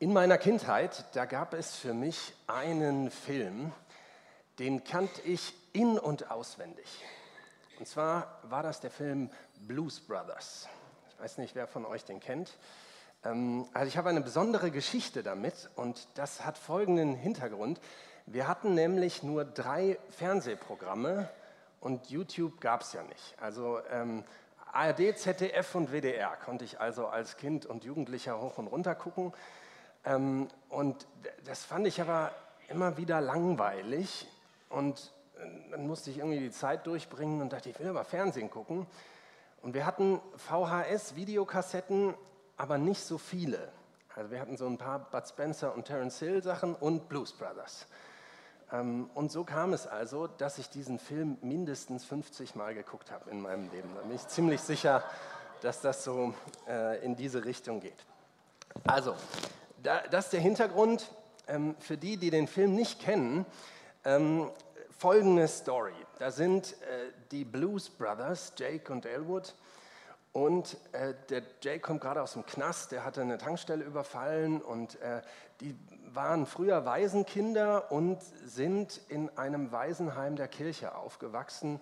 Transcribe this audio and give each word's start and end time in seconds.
In 0.00 0.12
meiner 0.12 0.38
Kindheit, 0.38 1.04
da 1.12 1.24
gab 1.24 1.54
es 1.54 1.76
für 1.76 1.94
mich 1.94 2.34
einen 2.48 3.12
Film, 3.12 3.70
den 4.58 4.82
kannte 4.82 5.22
ich 5.22 5.54
in 5.72 6.00
und 6.00 6.32
auswendig. 6.32 6.86
Und 7.78 7.86
zwar 7.86 8.40
war 8.42 8.64
das 8.64 8.80
der 8.80 8.90
Film 8.90 9.30
Blues 9.68 10.00
Brothers. 10.00 10.68
Ich 11.10 11.20
weiß 11.20 11.38
nicht, 11.38 11.54
wer 11.54 11.68
von 11.68 11.86
euch 11.86 12.04
den 12.04 12.18
kennt. 12.18 12.58
Ähm, 13.24 13.68
also 13.72 13.86
ich 13.86 13.96
habe 13.96 14.08
eine 14.08 14.20
besondere 14.20 14.72
Geschichte 14.72 15.22
damit 15.22 15.70
und 15.76 16.08
das 16.14 16.44
hat 16.44 16.58
folgenden 16.58 17.14
Hintergrund. 17.14 17.80
Wir 18.26 18.48
hatten 18.48 18.74
nämlich 18.74 19.22
nur 19.22 19.44
drei 19.44 19.96
Fernsehprogramme 20.10 21.30
und 21.80 22.10
YouTube 22.10 22.60
gab 22.60 22.80
es 22.80 22.94
ja 22.94 23.04
nicht. 23.04 23.36
Also 23.40 23.78
ähm, 23.90 24.24
ARD, 24.72 25.16
ZDF 25.16 25.72
und 25.76 25.92
WDR 25.92 26.36
konnte 26.36 26.64
ich 26.64 26.80
also 26.80 27.06
als 27.06 27.36
Kind 27.36 27.64
und 27.64 27.84
Jugendlicher 27.84 28.40
hoch 28.40 28.58
und 28.58 28.66
runter 28.66 28.96
gucken. 28.96 29.32
Ähm, 30.04 30.48
und 30.68 31.06
das 31.44 31.64
fand 31.64 31.86
ich 31.86 32.00
aber 32.00 32.32
immer 32.68 32.96
wieder 32.96 33.20
langweilig. 33.20 34.26
Und 34.68 35.12
äh, 35.38 35.70
dann 35.70 35.86
musste 35.86 36.10
ich 36.10 36.18
irgendwie 36.18 36.40
die 36.40 36.50
Zeit 36.50 36.86
durchbringen 36.86 37.40
und 37.40 37.52
dachte, 37.52 37.70
ich 37.70 37.78
will 37.78 37.88
aber 37.88 38.04
Fernsehen 38.04 38.50
gucken. 38.50 38.86
Und 39.62 39.74
wir 39.74 39.86
hatten 39.86 40.20
VHS-Videokassetten, 40.36 42.14
aber 42.56 42.78
nicht 42.78 43.02
so 43.02 43.18
viele. 43.18 43.72
Also 44.14 44.30
wir 44.30 44.40
hatten 44.40 44.56
so 44.56 44.66
ein 44.66 44.78
paar 44.78 44.98
Bud 44.98 45.26
Spencer 45.26 45.74
und 45.74 45.86
Terence 45.86 46.18
Hill 46.18 46.42
Sachen 46.42 46.74
und 46.74 47.08
Blues 47.08 47.32
Brothers. 47.32 47.86
Ähm, 48.72 49.10
und 49.14 49.32
so 49.32 49.44
kam 49.44 49.72
es 49.72 49.86
also, 49.86 50.26
dass 50.26 50.58
ich 50.58 50.68
diesen 50.70 50.98
Film 50.98 51.38
mindestens 51.42 52.04
50 52.04 52.54
Mal 52.54 52.74
geguckt 52.74 53.10
habe 53.10 53.30
in 53.30 53.40
meinem 53.40 53.70
Leben. 53.70 53.88
Da 53.94 54.02
bin 54.02 54.14
ich 54.14 54.26
ziemlich 54.28 54.60
sicher, 54.60 55.02
dass 55.62 55.80
das 55.80 56.04
so 56.04 56.34
äh, 56.68 57.02
in 57.04 57.16
diese 57.16 57.44
Richtung 57.44 57.80
geht. 57.80 58.06
Also, 58.86 59.14
das 59.84 60.26
ist 60.26 60.32
der 60.32 60.40
Hintergrund. 60.40 61.10
Ähm, 61.46 61.74
für 61.78 61.98
die, 61.98 62.16
die 62.16 62.30
den 62.30 62.46
Film 62.46 62.74
nicht 62.74 63.00
kennen, 63.00 63.44
ähm, 64.04 64.50
folgende 64.98 65.46
Story. 65.46 65.92
Da 66.18 66.30
sind 66.30 66.72
äh, 66.72 67.12
die 67.30 67.44
Blues 67.44 67.90
Brothers, 67.90 68.54
Jake 68.56 68.90
und 68.90 69.04
Elwood. 69.04 69.54
Und 70.32 70.78
äh, 70.92 71.12
der 71.28 71.42
Jake 71.60 71.80
kommt 71.80 72.00
gerade 72.00 72.22
aus 72.22 72.32
dem 72.32 72.46
Knast, 72.46 72.92
der 72.92 73.04
hatte 73.04 73.20
eine 73.20 73.36
Tankstelle 73.36 73.84
überfallen 73.84 74.62
und 74.62 75.00
äh, 75.00 75.20
die 75.60 75.76
waren 76.12 76.46
früher 76.46 76.86
Waisenkinder 76.86 77.92
und 77.92 78.22
sind 78.44 79.00
in 79.08 79.28
einem 79.36 79.70
Waisenheim 79.70 80.36
der 80.36 80.48
Kirche 80.48 80.94
aufgewachsen, 80.94 81.80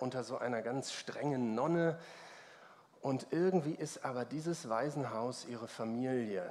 unter 0.00 0.22
so 0.24 0.36
einer 0.36 0.62
ganz 0.62 0.92
strengen 0.92 1.54
Nonne. 1.54 1.98
Und 3.00 3.28
irgendwie 3.30 3.74
ist 3.74 4.04
aber 4.04 4.24
dieses 4.24 4.68
Waisenhaus 4.68 5.46
ihre 5.48 5.68
Familie. 5.68 6.50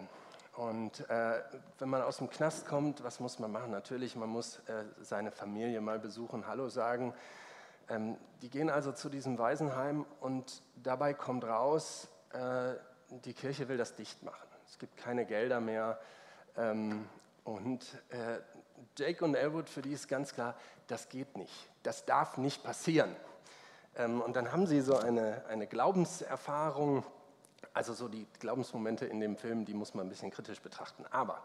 Und 0.53 1.09
äh, 1.09 1.41
wenn 1.79 1.89
man 1.89 2.01
aus 2.01 2.17
dem 2.17 2.29
Knast 2.29 2.65
kommt, 2.65 3.03
was 3.03 3.19
muss 3.19 3.39
man 3.39 3.51
machen? 3.51 3.71
Natürlich, 3.71 4.15
man 4.15 4.29
muss 4.29 4.57
äh, 4.67 4.83
seine 4.99 5.31
Familie 5.31 5.79
mal 5.79 5.97
besuchen, 5.97 6.45
Hallo 6.45 6.67
sagen. 6.67 7.13
Ähm, 7.89 8.17
die 8.41 8.49
gehen 8.49 8.69
also 8.69 8.91
zu 8.91 9.09
diesem 9.09 9.37
Waisenheim 9.37 10.05
und 10.19 10.61
dabei 10.75 11.13
kommt 11.13 11.45
raus, 11.45 12.09
äh, 12.33 12.73
die 13.09 13.33
Kirche 13.33 13.69
will 13.69 13.77
das 13.77 13.95
dicht 13.95 14.23
machen. 14.23 14.47
Es 14.67 14.77
gibt 14.77 14.97
keine 14.97 15.25
Gelder 15.25 15.59
mehr. 15.59 15.99
Ähm, 16.57 17.07
und 17.43 17.83
äh, 18.09 18.39
Jake 18.97 19.23
und 19.23 19.35
Elwood, 19.35 19.69
für 19.69 19.81
die 19.81 19.93
ist 19.93 20.07
ganz 20.07 20.33
klar, 20.33 20.55
das 20.87 21.09
geht 21.09 21.37
nicht. 21.37 21.69
Das 21.83 22.05
darf 22.05 22.37
nicht 22.37 22.63
passieren. 22.63 23.15
Ähm, 23.95 24.21
und 24.21 24.35
dann 24.35 24.51
haben 24.51 24.67
sie 24.67 24.81
so 24.81 24.97
eine, 24.97 25.45
eine 25.47 25.67
Glaubenserfahrung 25.67 27.03
also 27.73 27.93
so 27.93 28.07
die 28.07 28.27
Glaubensmomente 28.39 29.05
in 29.05 29.19
dem 29.19 29.37
Film, 29.37 29.65
die 29.65 29.73
muss 29.73 29.93
man 29.93 30.05
ein 30.05 30.09
bisschen 30.09 30.31
kritisch 30.31 30.61
betrachten. 30.61 31.05
Aber 31.11 31.43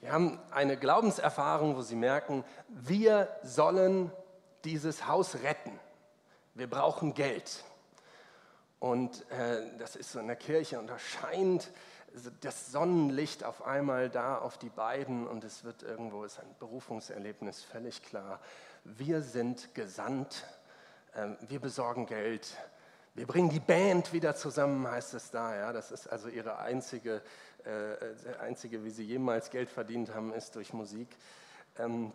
wir 0.00 0.12
haben 0.12 0.38
eine 0.50 0.76
Glaubenserfahrung, 0.76 1.76
wo 1.76 1.82
sie 1.82 1.96
merken, 1.96 2.44
wir 2.68 3.28
sollen 3.42 4.10
dieses 4.64 5.06
Haus 5.06 5.36
retten. 5.42 5.78
Wir 6.54 6.68
brauchen 6.68 7.14
Geld. 7.14 7.64
Und 8.78 9.30
äh, 9.30 9.62
das 9.78 9.96
ist 9.96 10.12
so 10.12 10.18
in 10.18 10.26
der 10.26 10.36
Kirche 10.36 10.78
und 10.78 10.88
da 10.88 10.98
scheint 10.98 11.70
das 12.40 12.72
Sonnenlicht 12.72 13.44
auf 13.44 13.64
einmal 13.64 14.10
da 14.10 14.38
auf 14.38 14.58
die 14.58 14.68
beiden 14.68 15.26
und 15.26 15.44
es 15.44 15.64
wird 15.64 15.82
irgendwo, 15.82 16.24
ist 16.24 16.40
ein 16.40 16.54
Berufungserlebnis 16.58 17.62
völlig 17.62 18.02
klar. 18.02 18.40
Wir 18.84 19.22
sind 19.22 19.74
gesandt, 19.74 20.44
äh, 21.14 21.28
wir 21.48 21.60
besorgen 21.60 22.06
Geld, 22.06 22.56
wir 23.14 23.26
bringen 23.26 23.50
die 23.50 23.60
Band 23.60 24.12
wieder 24.12 24.34
zusammen, 24.34 24.86
heißt 24.86 25.14
es 25.14 25.30
da. 25.30 25.54
Ja? 25.54 25.72
Das 25.72 25.90
ist 25.90 26.06
also 26.06 26.28
ihre 26.28 26.58
einzige, 26.58 27.22
äh, 27.64 28.40
einzige, 28.40 28.84
wie 28.84 28.90
sie 28.90 29.04
jemals 29.04 29.50
Geld 29.50 29.70
verdient 29.70 30.14
haben, 30.14 30.32
ist 30.32 30.56
durch 30.56 30.72
Musik. 30.72 31.08
Ähm, 31.78 32.12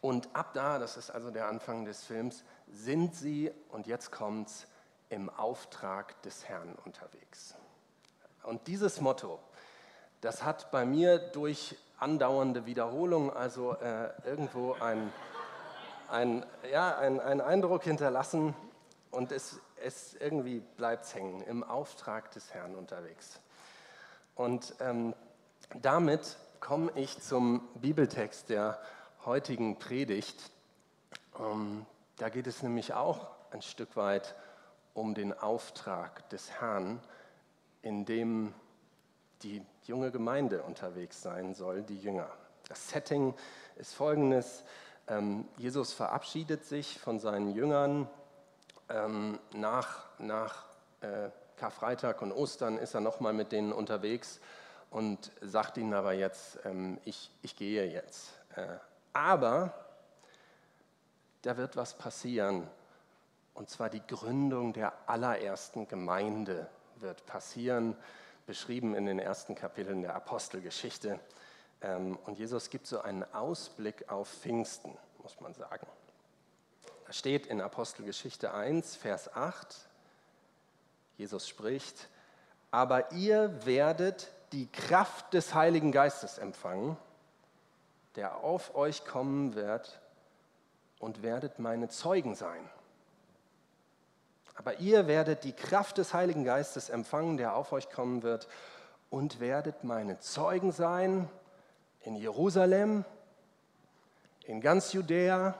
und 0.00 0.28
ab 0.34 0.52
da, 0.54 0.78
das 0.78 0.96
ist 0.96 1.10
also 1.10 1.30
der 1.30 1.48
Anfang 1.48 1.84
des 1.84 2.04
Films, 2.04 2.44
sind 2.72 3.14
sie, 3.14 3.52
und 3.68 3.86
jetzt 3.86 4.10
kommt's, 4.10 4.66
im 5.08 5.30
Auftrag 5.30 6.20
des 6.22 6.48
Herrn 6.48 6.74
unterwegs. 6.84 7.54
Und 8.42 8.66
dieses 8.66 9.00
Motto, 9.00 9.38
das 10.20 10.42
hat 10.42 10.70
bei 10.70 10.84
mir 10.84 11.18
durch 11.18 11.76
andauernde 11.98 12.66
Wiederholung 12.66 13.32
also 13.32 13.74
äh, 13.74 14.10
irgendwo 14.24 14.72
ein, 14.74 15.12
ein, 16.10 16.44
ja, 16.70 16.96
ein, 16.98 17.20
ein 17.20 17.40
Eindruck 17.40 17.84
hinterlassen 17.84 18.54
und 19.10 19.30
es 19.32 19.60
es 19.84 20.14
irgendwie 20.14 20.60
bleibt 20.76 21.14
hängen, 21.14 21.42
im 21.42 21.62
Auftrag 21.62 22.30
des 22.32 22.52
Herrn 22.54 22.74
unterwegs. 22.74 23.40
Und 24.34 24.74
ähm, 24.80 25.14
damit 25.82 26.36
komme 26.60 26.90
ich 26.94 27.20
zum 27.20 27.68
Bibeltext 27.74 28.48
der 28.48 28.80
heutigen 29.24 29.78
Predigt. 29.78 30.50
Ähm, 31.38 31.84
da 32.16 32.30
geht 32.30 32.46
es 32.46 32.62
nämlich 32.62 32.94
auch 32.94 33.28
ein 33.50 33.62
Stück 33.62 33.96
weit 33.96 34.34
um 34.94 35.14
den 35.14 35.32
Auftrag 35.38 36.28
des 36.30 36.50
Herrn, 36.50 37.00
in 37.82 38.04
dem 38.04 38.54
die 39.42 39.62
junge 39.84 40.10
Gemeinde 40.10 40.62
unterwegs 40.62 41.20
sein 41.20 41.54
soll, 41.54 41.82
die 41.82 41.98
Jünger. 41.98 42.30
Das 42.68 42.88
Setting 42.88 43.34
ist 43.76 43.92
folgendes. 43.92 44.64
Ähm, 45.06 45.46
Jesus 45.58 45.92
verabschiedet 45.92 46.64
sich 46.64 46.98
von 46.98 47.18
seinen 47.18 47.50
Jüngern 47.52 48.08
ähm, 48.88 49.38
nach, 49.52 50.04
nach 50.18 50.64
äh, 51.00 51.30
Karfreitag 51.56 52.22
und 52.22 52.32
Ostern 52.32 52.78
ist 52.78 52.94
er 52.94 53.00
nochmal 53.00 53.32
mit 53.32 53.52
denen 53.52 53.72
unterwegs 53.72 54.40
und 54.90 55.30
sagt 55.40 55.76
ihnen 55.76 55.94
aber 55.94 56.12
jetzt, 56.12 56.58
ähm, 56.64 56.98
ich, 57.04 57.30
ich 57.42 57.56
gehe 57.56 57.86
jetzt. 57.86 58.32
Äh, 58.56 58.66
aber 59.12 59.72
da 61.42 61.56
wird 61.56 61.76
was 61.76 61.94
passieren. 61.94 62.68
Und 63.54 63.70
zwar 63.70 63.88
die 63.88 64.04
Gründung 64.06 64.72
der 64.72 64.92
allerersten 65.06 65.86
Gemeinde 65.86 66.66
wird 66.96 67.24
passieren, 67.26 67.96
beschrieben 68.46 68.94
in 68.94 69.06
den 69.06 69.18
ersten 69.18 69.54
Kapiteln 69.54 70.02
der 70.02 70.14
Apostelgeschichte. 70.14 71.20
Ähm, 71.80 72.18
und 72.24 72.38
Jesus 72.38 72.70
gibt 72.70 72.86
so 72.86 73.00
einen 73.00 73.24
Ausblick 73.32 74.08
auf 74.10 74.28
Pfingsten, 74.28 74.96
muss 75.22 75.40
man 75.40 75.54
sagen. 75.54 75.86
Steht 77.10 77.46
in 77.46 77.60
Apostelgeschichte 77.60 78.52
1, 78.52 78.96
Vers 78.96 79.32
8, 79.34 79.88
Jesus 81.16 81.48
spricht, 81.48 82.08
aber 82.70 83.12
ihr 83.12 83.64
werdet 83.66 84.32
die 84.52 84.66
Kraft 84.70 85.32
des 85.34 85.54
Heiligen 85.54 85.92
Geistes 85.92 86.38
empfangen, 86.38 86.96
der 88.16 88.38
auf 88.38 88.74
euch 88.74 89.04
kommen 89.04 89.54
wird 89.54 90.00
und 90.98 91.22
werdet 91.22 91.58
meine 91.58 91.88
Zeugen 91.88 92.34
sein. 92.34 92.68
Aber 94.56 94.78
ihr 94.78 95.06
werdet 95.06 95.44
die 95.44 95.52
Kraft 95.52 95.98
des 95.98 96.14
Heiligen 96.14 96.44
Geistes 96.44 96.88
empfangen, 96.88 97.36
der 97.36 97.54
auf 97.54 97.72
euch 97.72 97.90
kommen 97.90 98.22
wird, 98.22 98.48
und 99.10 99.38
werdet 99.38 99.84
meine 99.84 100.18
Zeugen 100.18 100.72
sein 100.72 101.28
in 102.00 102.16
Jerusalem, 102.16 103.04
in 104.44 104.60
ganz 104.60 104.92
Judäa, 104.92 105.54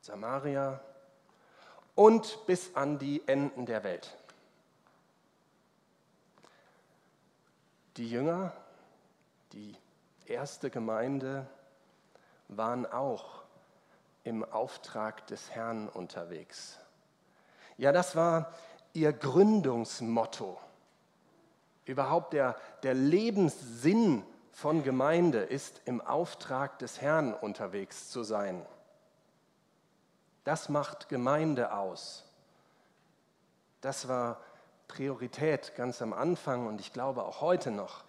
Samaria 0.00 0.80
und 1.94 2.46
bis 2.46 2.74
an 2.74 2.98
die 2.98 3.26
Enden 3.26 3.66
der 3.66 3.84
Welt. 3.84 4.16
Die 7.96 8.08
Jünger, 8.08 8.52
die 9.52 9.76
erste 10.26 10.70
Gemeinde, 10.70 11.46
waren 12.48 12.86
auch 12.86 13.42
im 14.24 14.44
Auftrag 14.44 15.26
des 15.26 15.50
Herrn 15.50 15.88
unterwegs. 15.88 16.78
Ja, 17.76 17.92
das 17.92 18.16
war 18.16 18.52
ihr 18.92 19.12
Gründungsmotto. 19.12 20.58
Überhaupt 21.84 22.32
der, 22.32 22.56
der 22.82 22.94
Lebenssinn 22.94 24.22
von 24.52 24.82
Gemeinde 24.82 25.40
ist, 25.40 25.80
im 25.84 26.00
Auftrag 26.00 26.78
des 26.78 27.00
Herrn 27.00 27.34
unterwegs 27.34 28.10
zu 28.10 28.22
sein. 28.22 28.64
Das 30.50 30.68
macht 30.68 31.08
Gemeinde 31.08 31.72
aus. 31.72 32.24
Das 33.82 34.08
war 34.08 34.40
Priorität 34.88 35.76
ganz 35.76 36.02
am 36.02 36.12
Anfang 36.12 36.66
und 36.66 36.80
ich 36.80 36.92
glaube 36.92 37.22
auch 37.22 37.40
heute 37.40 37.70
noch 37.70 38.02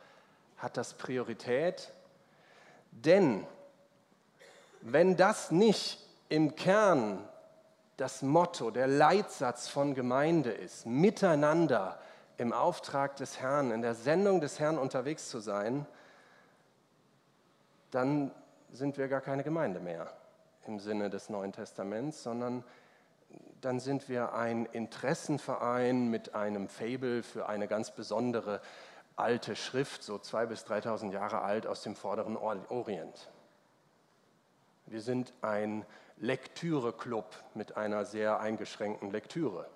hat 0.57 0.75
das 0.75 0.95
Priorität? 0.95 1.91
Denn 2.89 3.45
wenn 4.81 5.17
das 5.17 5.51
nicht 5.51 6.03
im 6.29 6.55
Kern 6.55 7.29
das 7.97 8.23
Motto, 8.23 8.71
der 8.71 8.87
Leitsatz 8.87 9.67
von 9.67 9.93
Gemeinde 9.93 10.51
ist, 10.51 10.87
miteinander 10.87 11.99
im 12.37 12.53
Auftrag 12.53 13.17
des 13.17 13.39
Herrn, 13.39 13.69
in 13.69 13.83
der 13.83 13.93
Sendung 13.93 14.41
des 14.41 14.59
Herrn 14.59 14.79
unterwegs 14.79 15.29
zu 15.29 15.41
sein, 15.41 15.85
dann 17.91 18.31
sind 18.71 18.97
wir 18.97 19.07
gar 19.09 19.21
keine 19.21 19.43
Gemeinde 19.43 19.79
mehr 19.79 20.11
im 20.65 20.79
Sinne 20.79 21.09
des 21.09 21.29
Neuen 21.29 21.51
Testaments, 21.51 22.23
sondern 22.23 22.63
dann 23.61 23.79
sind 23.79 24.09
wir 24.09 24.33
ein 24.33 24.65
Interessenverein 24.65 26.09
mit 26.09 26.35
einem 26.35 26.67
Fabel 26.67 27.23
für 27.23 27.47
eine 27.47 27.67
ganz 27.67 27.91
besondere 27.91 28.61
alte 29.15 29.55
Schrift, 29.55 30.03
so 30.03 30.17
zwei 30.17 30.45
bis 30.45 30.65
3.000 30.65 31.11
Jahre 31.11 31.41
alt 31.41 31.67
aus 31.67 31.83
dem 31.83 31.95
vorderen 31.95 32.37
Orient. 32.37 33.29
Wir 34.87 35.01
sind 35.01 35.33
ein 35.41 35.85
Lektüre-Club 36.17 37.25
mit 37.53 37.77
einer 37.77 38.05
sehr 38.05 38.39
eingeschränkten 38.39 39.11
Lektüre. 39.11 39.67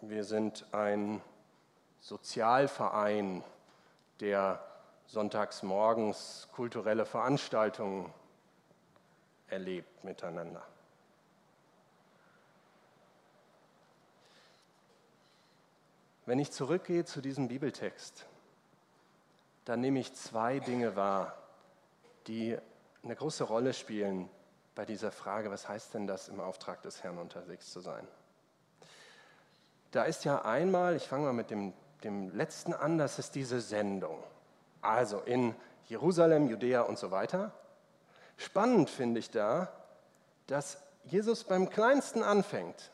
Wir 0.00 0.24
sind 0.24 0.66
ein 0.72 1.20
Sozialverein, 2.00 3.42
der 4.20 4.62
sonntags 5.06 5.62
morgens 5.62 6.48
kulturelle 6.52 7.04
Veranstaltungen 7.04 8.12
erlebt 9.54 10.02
miteinander. 10.02 10.66
Wenn 16.26 16.40
ich 16.40 16.50
zurückgehe 16.50 17.04
zu 17.04 17.20
diesem 17.20 17.46
Bibeltext, 17.46 18.26
dann 19.64 19.80
nehme 19.80 20.00
ich 20.00 20.12
zwei 20.14 20.58
Dinge 20.58 20.96
wahr, 20.96 21.36
die 22.26 22.58
eine 23.04 23.14
große 23.14 23.44
Rolle 23.44 23.74
spielen 23.74 24.28
bei 24.74 24.84
dieser 24.84 25.12
Frage, 25.12 25.52
was 25.52 25.68
heißt 25.68 25.94
denn 25.94 26.08
das, 26.08 26.28
im 26.28 26.40
Auftrag 26.40 26.82
des 26.82 27.04
Herrn 27.04 27.18
unterwegs 27.18 27.70
zu 27.70 27.78
sein? 27.78 28.08
Da 29.92 30.02
ist 30.02 30.24
ja 30.24 30.42
einmal, 30.42 30.96
ich 30.96 31.06
fange 31.06 31.26
mal 31.26 31.32
mit 31.32 31.50
dem, 31.50 31.72
dem 32.02 32.34
letzten 32.34 32.72
an, 32.72 32.98
das 32.98 33.20
ist 33.20 33.36
diese 33.36 33.60
Sendung. 33.60 34.20
Also 34.80 35.20
in 35.20 35.54
Jerusalem, 35.86 36.48
Judäa 36.48 36.80
und 36.80 36.98
so 36.98 37.12
weiter. 37.12 37.52
Spannend 38.36 38.90
finde 38.90 39.20
ich 39.20 39.30
da, 39.30 39.68
dass 40.46 40.78
Jesus 41.04 41.44
beim 41.44 41.70
Kleinsten 41.70 42.22
anfängt. 42.22 42.90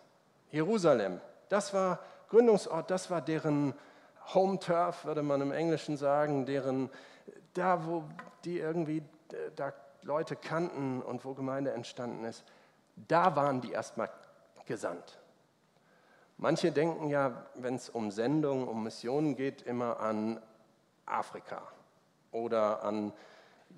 Jerusalem, 0.50 1.20
das 1.48 1.72
war 1.72 2.00
Gründungsort, 2.28 2.90
das 2.90 3.10
war 3.10 3.20
deren 3.20 3.74
Home 4.34 4.58
Turf, 4.58 5.04
würde 5.04 5.22
man 5.22 5.40
im 5.40 5.52
Englischen 5.52 5.96
sagen, 5.96 6.46
deren, 6.46 6.90
da 7.54 7.86
wo 7.86 8.04
die 8.44 8.58
irgendwie 8.58 9.02
da 9.56 9.72
Leute 10.02 10.36
kannten 10.36 11.02
und 11.02 11.24
wo 11.24 11.34
Gemeinde 11.34 11.72
entstanden 11.72 12.24
ist, 12.24 12.44
da 13.08 13.36
waren 13.36 13.60
die 13.60 13.72
erstmal 13.72 14.10
gesandt. 14.66 15.18
Manche 16.36 16.72
denken 16.72 17.08
ja, 17.08 17.46
wenn 17.56 17.74
es 17.74 17.90
um 17.90 18.10
Sendungen, 18.10 18.66
um 18.66 18.82
Missionen 18.82 19.36
geht, 19.36 19.62
immer 19.62 20.00
an 20.00 20.40
Afrika 21.04 21.62
oder 22.32 22.82
an 22.82 23.12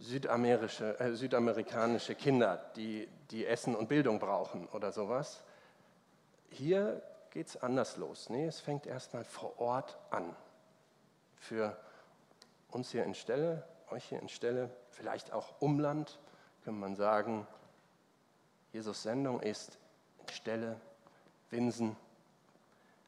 südamerikanische, 0.00 0.98
äh, 1.00 1.14
südamerikanische 1.14 2.14
Kinder, 2.14 2.70
die, 2.76 3.08
die 3.30 3.46
Essen 3.46 3.74
und 3.74 3.88
Bildung 3.88 4.18
brauchen 4.18 4.68
oder 4.68 4.92
sowas. 4.92 5.42
Hier 6.50 7.02
geht 7.30 7.48
es 7.48 7.62
anders 7.62 7.96
los. 7.96 8.28
Nee, 8.28 8.46
es 8.46 8.60
fängt 8.60 8.86
erstmal 8.86 9.24
vor 9.24 9.58
Ort 9.58 9.98
an. 10.10 10.36
Für 11.36 11.76
uns 12.68 12.90
hier 12.90 13.04
in 13.04 13.14
Stelle, 13.14 13.64
euch 13.90 14.04
hier 14.04 14.20
in 14.20 14.28
Stelle, 14.28 14.70
vielleicht 14.90 15.32
auch 15.32 15.60
Umland, 15.60 16.18
kann 16.64 16.78
man 16.78 16.94
sagen, 16.94 17.46
Jesus 18.72 19.02
Sendung 19.02 19.40
ist 19.40 19.78
in 20.20 20.28
Stelle, 20.28 20.80
Winsen, 21.50 21.96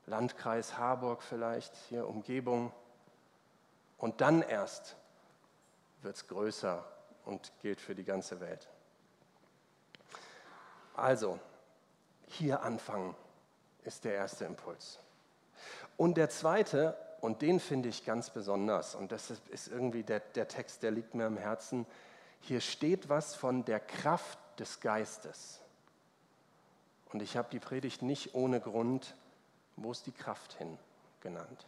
Landkreis 0.07 0.77
Harburg 0.77 1.23
vielleicht, 1.23 1.75
hier 1.89 2.07
Umgebung. 2.07 2.73
Und 3.97 4.21
dann 4.21 4.43
erst 4.43 4.97
wird 6.05 6.17
es 6.17 6.27
größer 6.29 6.85
und 7.25 7.53
gilt 7.61 7.81
für 7.81 7.95
die 7.95 8.05
ganze 8.05 8.41
Welt. 8.41 8.69
Also, 10.95 11.41
hier 12.27 12.63
anfangen 12.63 13.17
ist 13.83 14.05
der 14.05 14.15
erste 14.15 14.45
Impuls. 14.45 14.99
Und 15.97 16.17
der 16.17 16.31
zweite, 16.31 16.97
und 17.21 17.43
den 17.43 17.61
finde 17.61 17.89
ich 17.89 18.05
ganz 18.05 18.31
besonders, 18.31 18.95
und 18.95 19.13
das 19.13 19.31
ist 19.31 19.69
irgendwie 19.69 20.03
der, 20.03 20.21
der 20.21 20.49
Text, 20.49 20.83
der 20.83 20.91
liegt 20.91 21.15
mir 21.15 21.27
am 21.27 21.37
Herzen, 21.37 21.87
hier 22.41 22.61
steht 22.61 23.09
was 23.09 23.35
von 23.35 23.65
der 23.65 23.81
Kraft 23.81 24.39
des 24.59 24.81
Geistes. 24.81 25.61
Und 27.13 27.23
ich 27.23 27.37
habe 27.37 27.49
die 27.51 27.61
Predigt 27.61 28.03
nicht 28.03 28.35
ohne 28.35 28.61
Grund, 28.61 29.17
wo 29.77 29.93
ist 29.93 30.07
die 30.07 30.13
Kraft 30.13 30.53
hin, 30.55 30.79
genannt. 31.21 31.67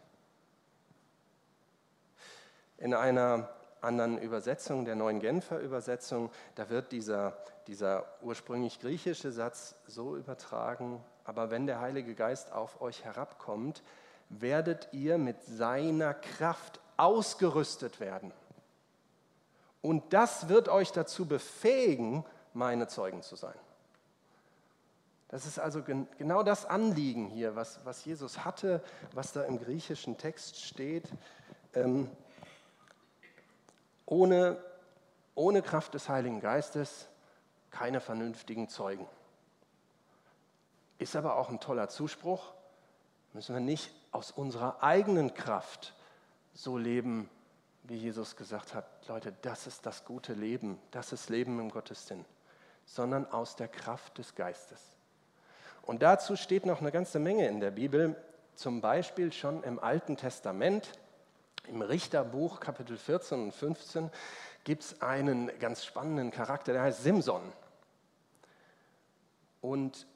In 2.78 2.94
einer 2.94 3.48
anderen 3.81 4.19
Übersetzung, 4.19 4.84
der 4.84 4.96
neuen 4.96 5.20
Genfer 5.20 5.61
Übersetzung, 5.61 6.31
da 6.55 6.69
wird 6.70 6.93
dieser, 6.93 7.37
dieser 7.67 8.06
ursprünglich 8.23 8.81
griechische 8.81 9.32
Satz 9.32 9.76
so 9.87 10.17
übertragen, 10.17 11.02
aber 11.25 11.50
wenn 11.50 11.67
der 11.67 11.81
Heilige 11.81 12.14
Geist 12.14 12.52
auf 12.52 12.81
euch 12.81 13.05
herabkommt, 13.05 13.82
werdet 14.28 14.88
ihr 14.93 15.19
mit 15.19 15.43
seiner 15.43 16.14
Kraft 16.14 16.81
ausgerüstet 16.96 18.00
werden. 18.00 18.32
Und 19.82 20.12
das 20.12 20.49
wird 20.49 20.69
euch 20.69 20.93
dazu 20.93 21.26
befähigen, 21.26 22.25
meine 22.55 22.88
Zeugen 22.88 23.23
zu 23.23 23.37
sein. 23.37 23.55
Das 25.28 25.44
ist 25.44 25.58
also 25.58 25.82
gen 25.82 26.08
genau 26.19 26.43
das 26.43 26.67
Anliegen 26.67 27.26
hier, 27.26 27.56
was, 27.56 27.84
was 27.84 28.05
Jesus 28.05 28.44
hatte, 28.44 28.82
was 29.12 29.32
da 29.32 29.43
im 29.43 29.58
griechischen 29.58 30.17
Text 30.17 30.62
steht. 30.62 31.08
Ähm, 31.75 32.08
ohne, 34.06 34.56
ohne 35.34 35.62
Kraft 35.62 35.94
des 35.94 36.08
Heiligen 36.08 36.40
Geistes 36.40 37.08
keine 37.70 38.00
vernünftigen 38.00 38.68
Zeugen. 38.68 39.06
Ist 40.98 41.16
aber 41.16 41.36
auch 41.36 41.50
ein 41.50 41.60
toller 41.60 41.88
Zuspruch. 41.88 42.54
Müssen 43.34 43.54
wir 43.54 43.60
nicht 43.60 43.92
aus 44.12 44.30
unserer 44.30 44.82
eigenen 44.82 45.34
Kraft 45.34 45.94
so 46.54 46.78
leben, 46.78 47.28
wie 47.82 47.96
Jesus 47.96 48.36
gesagt 48.36 48.75
hat, 48.75 48.86
Leute, 49.08 49.34
das 49.42 49.66
ist 49.66 49.84
das 49.84 50.04
gute 50.04 50.32
Leben, 50.32 50.80
das 50.90 51.12
ist 51.12 51.28
Leben 51.28 51.60
im 51.60 51.70
Gottessinn, 51.70 52.25
sondern 52.86 53.30
aus 53.30 53.56
der 53.56 53.68
Kraft 53.68 54.16
des 54.18 54.34
Geistes. 54.34 54.80
Und 55.82 56.02
dazu 56.02 56.34
steht 56.34 56.66
noch 56.66 56.80
eine 56.80 56.90
ganze 56.90 57.18
Menge 57.18 57.46
in 57.46 57.60
der 57.60 57.70
Bibel, 57.70 58.16
zum 58.54 58.80
Beispiel 58.80 59.32
schon 59.32 59.62
im 59.62 59.78
Alten 59.78 60.16
Testament, 60.16 60.90
im 61.68 61.82
Richterbuch 61.82 62.61
Kapitel 62.61 62.96
14 62.96 63.44
und 63.44 63.52
15 63.52 64.11
gibt 64.64 64.82
es 64.82 65.02
einen 65.02 65.50
ganz 65.58 65.85
spannenden 65.85 66.30
Charakter, 66.30 66.73
der 66.73 66.82
heißt 66.82 67.02
Simson. 67.02 67.40
Und 69.61 70.06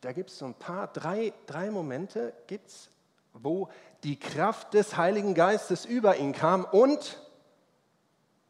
da 0.00 0.12
gibt 0.12 0.30
es 0.30 0.38
so 0.38 0.46
ein 0.46 0.54
paar, 0.54 0.88
drei, 0.88 1.32
drei 1.46 1.70
Momente 1.70 2.32
gibt's, 2.46 2.90
wo 3.32 3.68
die 4.04 4.18
Kraft 4.18 4.74
des 4.74 4.96
Heiligen 4.96 5.34
Geistes 5.34 5.84
über 5.84 6.16
ihn 6.16 6.32
kam 6.32 6.64
und 6.64 7.20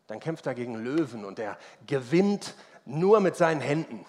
dann 0.06 0.20
kämpft 0.20 0.46
er 0.46 0.54
gegen 0.54 0.76
Löwen 0.76 1.24
und 1.24 1.38
er 1.38 1.58
gewinnt 1.86 2.54
nur 2.84 3.20
mit 3.20 3.36
seinen 3.36 3.60
Händen. 3.60 4.04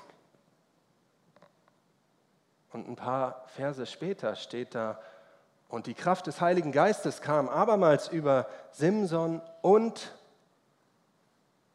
Und 2.71 2.87
ein 2.87 2.95
paar 2.95 3.45
Verse 3.47 3.85
später 3.85 4.35
steht 4.35 4.75
da, 4.75 5.01
und 5.69 5.87
die 5.87 5.93
Kraft 5.93 6.27
des 6.27 6.39
Heiligen 6.39 6.71
Geistes 6.71 7.21
kam 7.21 7.49
abermals 7.49 8.07
über 8.07 8.47
Simson 8.71 9.41
und 9.61 10.13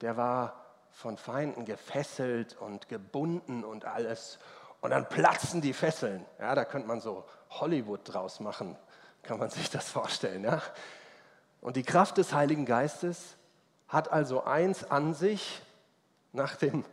der 0.00 0.16
war 0.16 0.62
von 0.90 1.16
Feinden 1.16 1.64
gefesselt 1.64 2.56
und 2.58 2.88
gebunden 2.88 3.64
und 3.64 3.84
alles. 3.84 4.38
Und 4.80 4.90
dann 4.90 5.08
platzen 5.08 5.60
die 5.60 5.72
Fesseln. 5.72 6.24
Ja, 6.38 6.54
da 6.54 6.64
könnte 6.64 6.88
man 6.88 7.00
so 7.00 7.24
Hollywood 7.50 8.00
draus 8.04 8.40
machen, 8.40 8.76
kann 9.22 9.38
man 9.38 9.50
sich 9.50 9.70
das 9.70 9.88
vorstellen. 9.90 10.44
Ja? 10.44 10.60
Und 11.60 11.76
die 11.76 11.82
Kraft 11.82 12.18
des 12.18 12.32
Heiligen 12.32 12.66
Geistes 12.66 13.36
hat 13.88 14.10
also 14.10 14.44
eins 14.44 14.90
an 14.90 15.14
sich, 15.14 15.62
nach 16.32 16.56
dem, 16.56 16.84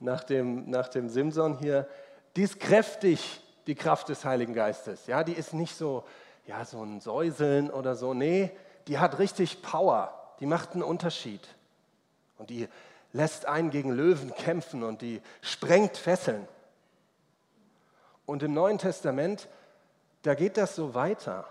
nach 0.00 0.24
dem, 0.24 0.70
nach 0.70 0.88
dem 0.88 1.08
Simson 1.08 1.58
hier, 1.58 1.86
die 2.34 2.42
ist 2.42 2.58
kräftig, 2.60 3.42
die 3.66 3.74
Kraft 3.74 4.08
des 4.08 4.24
Heiligen 4.24 4.54
Geistes. 4.54 5.06
Ja, 5.06 5.22
die 5.22 5.32
ist 5.32 5.52
nicht 5.52 5.76
so, 5.76 6.04
ja, 6.46 6.64
so 6.64 6.82
ein 6.82 7.00
Säuseln 7.00 7.70
oder 7.70 7.96
so. 7.96 8.14
Nee, 8.14 8.50
die 8.86 8.98
hat 8.98 9.18
richtig 9.18 9.62
Power. 9.62 10.12
Die 10.40 10.46
macht 10.46 10.72
einen 10.72 10.82
Unterschied. 10.82 11.46
Und 12.38 12.50
die 12.50 12.68
lässt 13.12 13.46
einen 13.46 13.70
gegen 13.70 13.92
Löwen 13.92 14.34
kämpfen 14.34 14.82
und 14.82 15.02
die 15.02 15.22
sprengt 15.40 15.96
Fesseln. 15.96 16.46
Und 18.26 18.42
im 18.42 18.52
Neuen 18.52 18.78
Testament, 18.78 19.48
da 20.22 20.34
geht 20.34 20.56
das 20.56 20.74
so 20.76 20.94
weiter. 20.94 21.46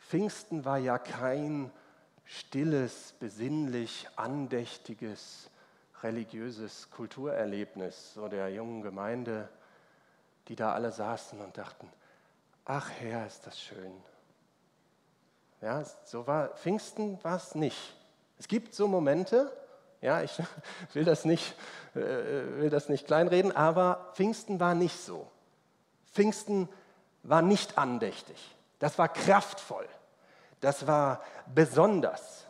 Pfingsten 0.00 0.64
war 0.64 0.78
ja 0.78 0.98
kein 0.98 1.70
stilles, 2.24 3.14
besinnlich, 3.20 4.08
andächtiges, 4.16 5.50
religiöses 6.02 6.90
Kulturerlebnis 6.90 8.14
so 8.14 8.28
der 8.28 8.50
jungen 8.50 8.82
Gemeinde, 8.82 9.48
die 10.48 10.56
da 10.56 10.72
alle 10.72 10.92
saßen 10.92 11.40
und 11.40 11.56
dachten, 11.56 11.88
ach 12.64 12.90
Herr, 12.98 13.26
ist 13.26 13.46
das 13.46 13.60
schön. 13.60 13.92
Ja, 15.60 15.82
so 16.04 16.26
war 16.26 16.48
Pfingsten 16.48 17.22
war 17.24 17.36
es 17.36 17.54
nicht. 17.54 17.96
Es 18.38 18.48
gibt 18.48 18.74
so 18.74 18.86
Momente, 18.86 19.50
ja, 20.00 20.22
ich 20.22 20.38
will 20.92 21.04
das 21.04 21.24
nicht, 21.24 21.56
äh, 21.94 22.00
will 22.00 22.70
das 22.70 22.88
nicht 22.88 23.06
kleinreden, 23.06 23.52
aber 23.52 24.12
Pfingsten 24.14 24.60
war 24.60 24.74
nicht 24.74 25.00
so. 25.00 25.30
Pfingsten 26.12 26.68
war 27.22 27.42
nicht 27.42 27.78
andächtig. 27.78 28.54
Das 28.78 28.98
war 28.98 29.08
kraftvoll. 29.08 29.88
Das 30.60 30.86
war 30.86 31.22
besonders. 31.54 32.44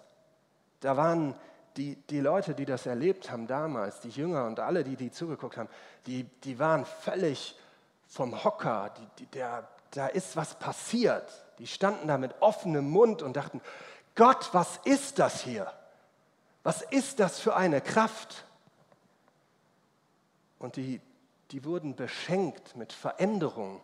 Da 0.81 0.97
waren 0.97 1.35
die, 1.77 1.97
die 1.97 2.21
Leute, 2.21 2.55
die 2.55 2.65
das 2.65 2.87
erlebt 2.87 3.31
haben 3.31 3.47
damals, 3.47 4.01
die 4.01 4.11
Jünger 4.11 4.47
und 4.47 4.61
alle, 4.61 4.85
die, 4.85 4.97
die 4.97 5.11
zugeguckt 5.11 5.57
haben, 5.57 5.69
die, 6.07 6.25
die 6.25 6.59
waren 6.59 6.85
völlig 6.85 7.57
vom 8.07 8.45
Hocker. 8.45 8.91
Die, 8.99 9.07
die, 9.19 9.27
der, 9.27 9.69
da 9.97 10.07
ist 10.09 10.37
was 10.37 10.59
passiert. 10.59 11.31
Die 11.59 11.67
standen 11.67 12.09
da 12.09 12.19
mit 12.19 12.35
offenem 12.41 12.91
Mund 12.91 13.23
und 13.23 13.37
dachten, 13.37 13.61
Gott, 14.15 14.51
was 14.53 14.79
ist 14.85 15.19
das 15.19 15.43
hier? 15.43 15.73
Was 16.63 16.83
ist 16.83 17.21
das 17.21 17.39
für 17.39 17.57
eine 17.57 17.81
Kraft? 17.81 18.45
Und 20.59 20.77
die, 20.77 21.01
die 21.51 21.65
wurden 21.65 21.95
beschenkt 21.95 22.77
mit 22.77 22.93
Veränderung. 22.93 23.81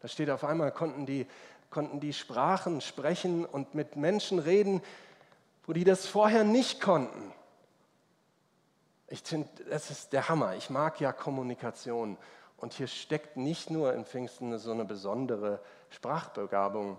Da 0.00 0.08
steht 0.08 0.30
auf 0.30 0.44
einmal, 0.44 0.70
konnten 0.70 1.06
die, 1.06 1.26
konnten 1.70 2.00
die 2.00 2.12
Sprachen 2.12 2.80
sprechen 2.80 3.44
und 3.44 3.74
mit 3.74 3.96
Menschen 3.96 4.38
reden, 4.38 4.82
wo 5.66 5.72
die 5.72 5.84
das 5.84 6.06
vorher 6.06 6.44
nicht 6.44 6.80
konnten. 6.80 7.32
Ich 9.08 9.22
finde, 9.22 9.48
das 9.68 9.90
ist 9.90 10.12
der 10.12 10.28
Hammer. 10.28 10.54
Ich 10.56 10.70
mag 10.70 11.00
ja 11.00 11.12
Kommunikation. 11.12 12.16
Und 12.60 12.74
hier 12.74 12.86
steckt 12.86 13.36
nicht 13.36 13.70
nur 13.70 13.94
in 13.94 14.04
Pfingsten 14.04 14.56
so 14.58 14.70
eine 14.70 14.84
besondere 14.84 15.60
Sprachbegabung 15.88 16.98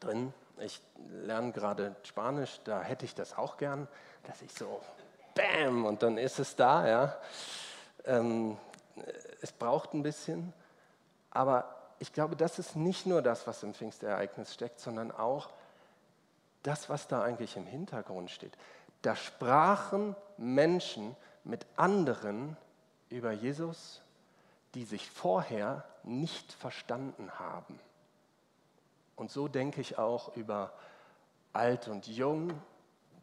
drin. 0.00 0.32
Ich 0.58 0.80
lerne 1.22 1.52
gerade 1.52 1.94
Spanisch, 2.02 2.60
da 2.64 2.80
hätte 2.80 3.04
ich 3.04 3.14
das 3.14 3.36
auch 3.36 3.58
gern, 3.58 3.88
dass 4.24 4.40
ich 4.40 4.52
so 4.52 4.80
Bam 5.34 5.84
und 5.84 6.02
dann 6.02 6.16
ist 6.16 6.38
es 6.38 6.56
da. 6.56 6.88
Ja. 6.88 7.16
Ähm, 8.06 8.56
es 9.42 9.52
braucht 9.52 9.92
ein 9.92 10.02
bisschen, 10.02 10.54
aber 11.30 11.74
ich 11.98 12.12
glaube, 12.14 12.36
das 12.36 12.58
ist 12.58 12.74
nicht 12.74 13.04
nur 13.04 13.20
das, 13.20 13.46
was 13.46 13.62
im 13.62 13.74
Pfingstereignis 13.74 14.54
steckt, 14.54 14.80
sondern 14.80 15.12
auch 15.12 15.50
das, 16.62 16.88
was 16.88 17.06
da 17.06 17.22
eigentlich 17.22 17.56
im 17.56 17.66
Hintergrund 17.66 18.30
steht. 18.30 18.56
Da 19.02 19.14
sprachen 19.14 20.16
Menschen 20.38 21.14
mit 21.44 21.66
anderen 21.76 22.56
über 23.10 23.32
Jesus, 23.32 24.02
die 24.76 24.84
sich 24.84 25.10
vorher 25.10 25.84
nicht 26.04 26.52
verstanden 26.52 27.30
haben. 27.38 27.80
Und 29.16 29.30
so 29.30 29.48
denke 29.48 29.80
ich 29.80 29.96
auch 29.96 30.36
über 30.36 30.74
alt 31.54 31.88
und 31.88 32.06
jung, 32.06 32.50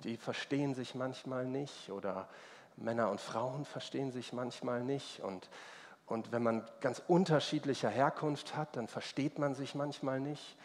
die 0.04 0.18
verstehen 0.18 0.74
sich 0.74 0.96
manchmal 0.96 1.46
nicht 1.46 1.92
oder 1.92 2.28
Männer 2.76 3.12
und 3.12 3.22
Frauen 3.22 3.66
verstehen 3.66 4.12
sich 4.12 4.34
manchmal 4.34 4.84
nicht 4.84 5.22
und 5.22 5.48
und 6.06 6.32
wenn 6.32 6.44
man 6.44 6.68
ganz 6.82 7.02
unterschiedlicher 7.08 7.90
Herkunft 7.90 8.56
hat, 8.56 8.76
dann 8.76 8.88
versteht 8.88 9.40
man 9.40 9.56
sich 9.56 9.74
manchmal 9.74 10.20
nicht. 10.20 10.58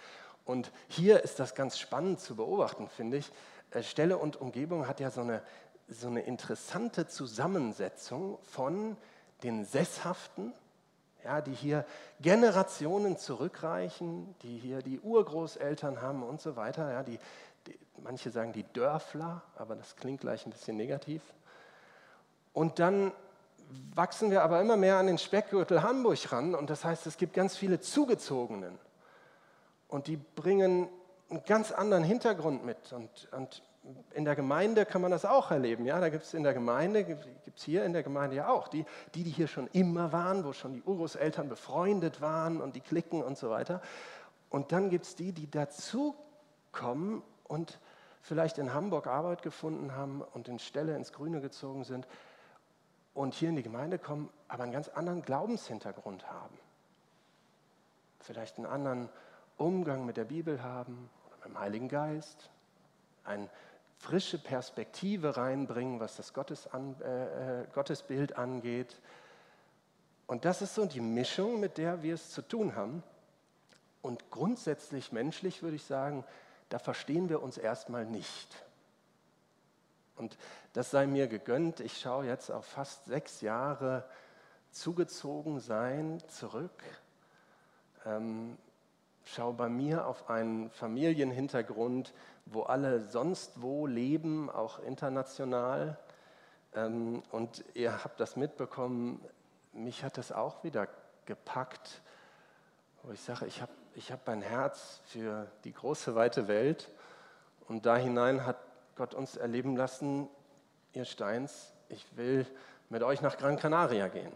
Und 0.44 0.72
hier 0.88 1.22
ist 1.22 1.38
das 1.38 1.54
ganz 1.54 1.78
spannend 1.78 2.18
zu 2.20 2.34
beobachten, 2.34 2.88
finde 2.88 3.18
ich. 3.18 3.30
Äh, 3.70 3.84
Stelle 3.84 4.18
und 4.18 4.40
Umgebung 4.40 4.88
hat 4.88 4.98
ja 4.98 5.10
so 5.12 5.20
eine, 5.20 5.42
so 5.88 6.08
eine 6.08 6.22
interessante 6.22 7.06
Zusammensetzung 7.06 8.38
von 8.42 8.96
den 9.44 9.64
Sesshaften, 9.64 10.52
ja, 11.24 11.40
die 11.40 11.52
hier 11.52 11.84
Generationen 12.20 13.16
zurückreichen, 13.16 14.34
die 14.42 14.58
hier 14.58 14.82
die 14.82 15.00
Urgroßeltern 15.00 16.00
haben 16.00 16.22
und 16.22 16.40
so 16.40 16.56
weiter. 16.56 16.90
Ja, 16.90 17.02
die, 17.02 17.18
die, 17.66 17.78
manche 18.02 18.30
sagen 18.30 18.52
die 18.52 18.64
Dörfler, 18.72 19.42
aber 19.56 19.76
das 19.76 19.96
klingt 19.96 20.20
gleich 20.20 20.46
ein 20.46 20.50
bisschen 20.52 20.76
negativ. 20.76 21.22
Und 22.52 22.78
dann 22.78 23.12
wachsen 23.94 24.30
wir 24.30 24.42
aber 24.42 24.60
immer 24.60 24.76
mehr 24.76 24.96
an 24.96 25.06
den 25.06 25.18
Speckgürtel 25.18 25.82
Hamburg 25.82 26.32
ran 26.32 26.54
und 26.54 26.70
das 26.70 26.84
heißt, 26.84 27.06
es 27.06 27.16
gibt 27.16 27.34
ganz 27.34 27.56
viele 27.56 27.80
Zugezogenen 27.80 28.78
und 29.88 30.06
die 30.06 30.16
bringen 30.16 30.88
einen 31.30 31.44
ganz 31.44 31.72
anderen 31.72 32.04
Hintergrund 32.04 32.64
mit 32.64 32.92
und, 32.92 33.28
und 33.32 33.62
in 34.14 34.24
der 34.24 34.36
Gemeinde 34.36 34.84
kann 34.84 35.00
man 35.00 35.10
das 35.10 35.24
auch 35.24 35.50
erleben. 35.50 35.84
Ja? 35.84 36.00
Da 36.00 36.08
gibt 36.08 36.24
es 36.24 36.34
in 36.34 36.42
der 36.42 36.54
Gemeinde, 36.54 37.04
gibt 37.04 37.56
es 37.56 37.62
hier 37.62 37.84
in 37.84 37.92
der 37.92 38.02
Gemeinde 38.02 38.36
ja 38.36 38.48
auch, 38.48 38.68
die, 38.68 38.84
die, 39.14 39.24
die 39.24 39.30
hier 39.30 39.46
schon 39.46 39.68
immer 39.68 40.12
waren, 40.12 40.44
wo 40.44 40.52
schon 40.52 40.72
die 40.74 40.82
Urgroßeltern 40.82 41.48
befreundet 41.48 42.20
waren 42.20 42.60
und 42.60 42.76
die 42.76 42.80
Klicken 42.80 43.22
und 43.22 43.38
so 43.38 43.50
weiter. 43.50 43.80
Und 44.50 44.72
dann 44.72 44.90
gibt 44.90 45.04
es 45.04 45.14
die, 45.14 45.32
die 45.32 45.50
dazukommen 45.50 47.22
und 47.44 47.78
vielleicht 48.22 48.58
in 48.58 48.74
Hamburg 48.74 49.06
Arbeit 49.06 49.42
gefunden 49.42 49.94
haben 49.94 50.22
und 50.22 50.48
in 50.48 50.58
Stelle 50.58 50.94
ins 50.96 51.12
Grüne 51.12 51.40
gezogen 51.40 51.84
sind 51.84 52.06
und 53.14 53.34
hier 53.34 53.48
in 53.48 53.56
die 53.56 53.62
Gemeinde 53.62 53.98
kommen, 53.98 54.28
aber 54.48 54.64
einen 54.64 54.72
ganz 54.72 54.88
anderen 54.88 55.22
Glaubenshintergrund 55.22 56.30
haben. 56.30 56.56
Vielleicht 58.20 58.58
einen 58.58 58.66
anderen 58.66 59.08
Umgang 59.56 60.04
mit 60.04 60.16
der 60.16 60.24
Bibel 60.24 60.62
haben 60.62 61.10
oder 61.26 61.36
mit 61.36 61.44
dem 61.46 61.58
Heiligen 61.58 61.88
Geist, 61.88 62.50
eine 63.24 63.48
frische 63.98 64.38
Perspektive 64.38 65.36
reinbringen, 65.36 66.00
was 66.00 66.16
das 66.16 66.32
Gottes 66.32 66.66
an, 66.68 66.96
äh, 67.02 67.62
äh, 67.62 67.66
Gottesbild 67.74 68.38
angeht. 68.38 69.00
Und 70.26 70.44
das 70.44 70.62
ist 70.62 70.74
so 70.74 70.86
die 70.86 71.00
Mischung, 71.00 71.60
mit 71.60 71.78
der 71.78 72.02
wir 72.02 72.14
es 72.14 72.30
zu 72.30 72.42
tun 72.42 72.76
haben. 72.76 73.02
Und 74.02 74.30
grundsätzlich 74.30 75.10
menschlich 75.12 75.62
würde 75.62 75.76
ich 75.76 75.84
sagen, 75.84 76.24
da 76.68 76.78
verstehen 76.78 77.28
wir 77.28 77.42
uns 77.42 77.58
erstmal 77.58 78.04
nicht. 78.04 78.64
Und 80.16 80.36
das 80.72 80.90
sei 80.90 81.06
mir 81.06 81.26
gegönnt. 81.26 81.80
Ich 81.80 81.98
schaue 81.98 82.26
jetzt 82.26 82.50
auf 82.50 82.66
fast 82.66 83.06
sechs 83.06 83.40
Jahre 83.40 84.04
zugezogen 84.70 85.60
sein 85.60 86.22
zurück. 86.28 86.82
Ähm, 88.04 88.56
schaue 89.24 89.54
bei 89.54 89.68
mir 89.68 90.06
auf 90.06 90.28
einen 90.30 90.70
Familienhintergrund, 90.70 92.12
wo 92.50 92.62
alle 92.62 93.00
sonst 93.00 93.62
wo 93.62 93.86
leben, 93.86 94.50
auch 94.50 94.78
international. 94.80 95.98
Ähm, 96.74 97.22
und 97.30 97.64
ihr 97.74 98.04
habt 98.04 98.20
das 98.20 98.36
mitbekommen, 98.36 99.24
mich 99.72 100.04
hat 100.04 100.18
das 100.18 100.32
auch 100.32 100.64
wieder 100.64 100.88
gepackt, 101.26 102.02
wo 103.02 103.12
ich 103.12 103.20
sage, 103.20 103.46
ich 103.46 103.60
habe 103.60 103.72
ich 103.94 104.12
hab 104.12 104.28
ein 104.28 104.42
Herz 104.42 105.00
für 105.06 105.48
die 105.64 105.72
große, 105.72 106.14
weite 106.14 106.46
Welt. 106.46 106.88
Und 107.66 107.84
da 107.84 107.96
hinein 107.96 108.46
hat 108.46 108.56
Gott 108.94 109.12
uns 109.12 109.36
erleben 109.36 109.76
lassen, 109.76 110.28
ihr 110.92 111.04
Steins, 111.04 111.72
ich 111.88 112.16
will 112.16 112.46
mit 112.90 113.02
euch 113.02 113.22
nach 113.22 113.36
Gran 113.36 113.56
Canaria 113.56 114.08
gehen. 114.08 114.32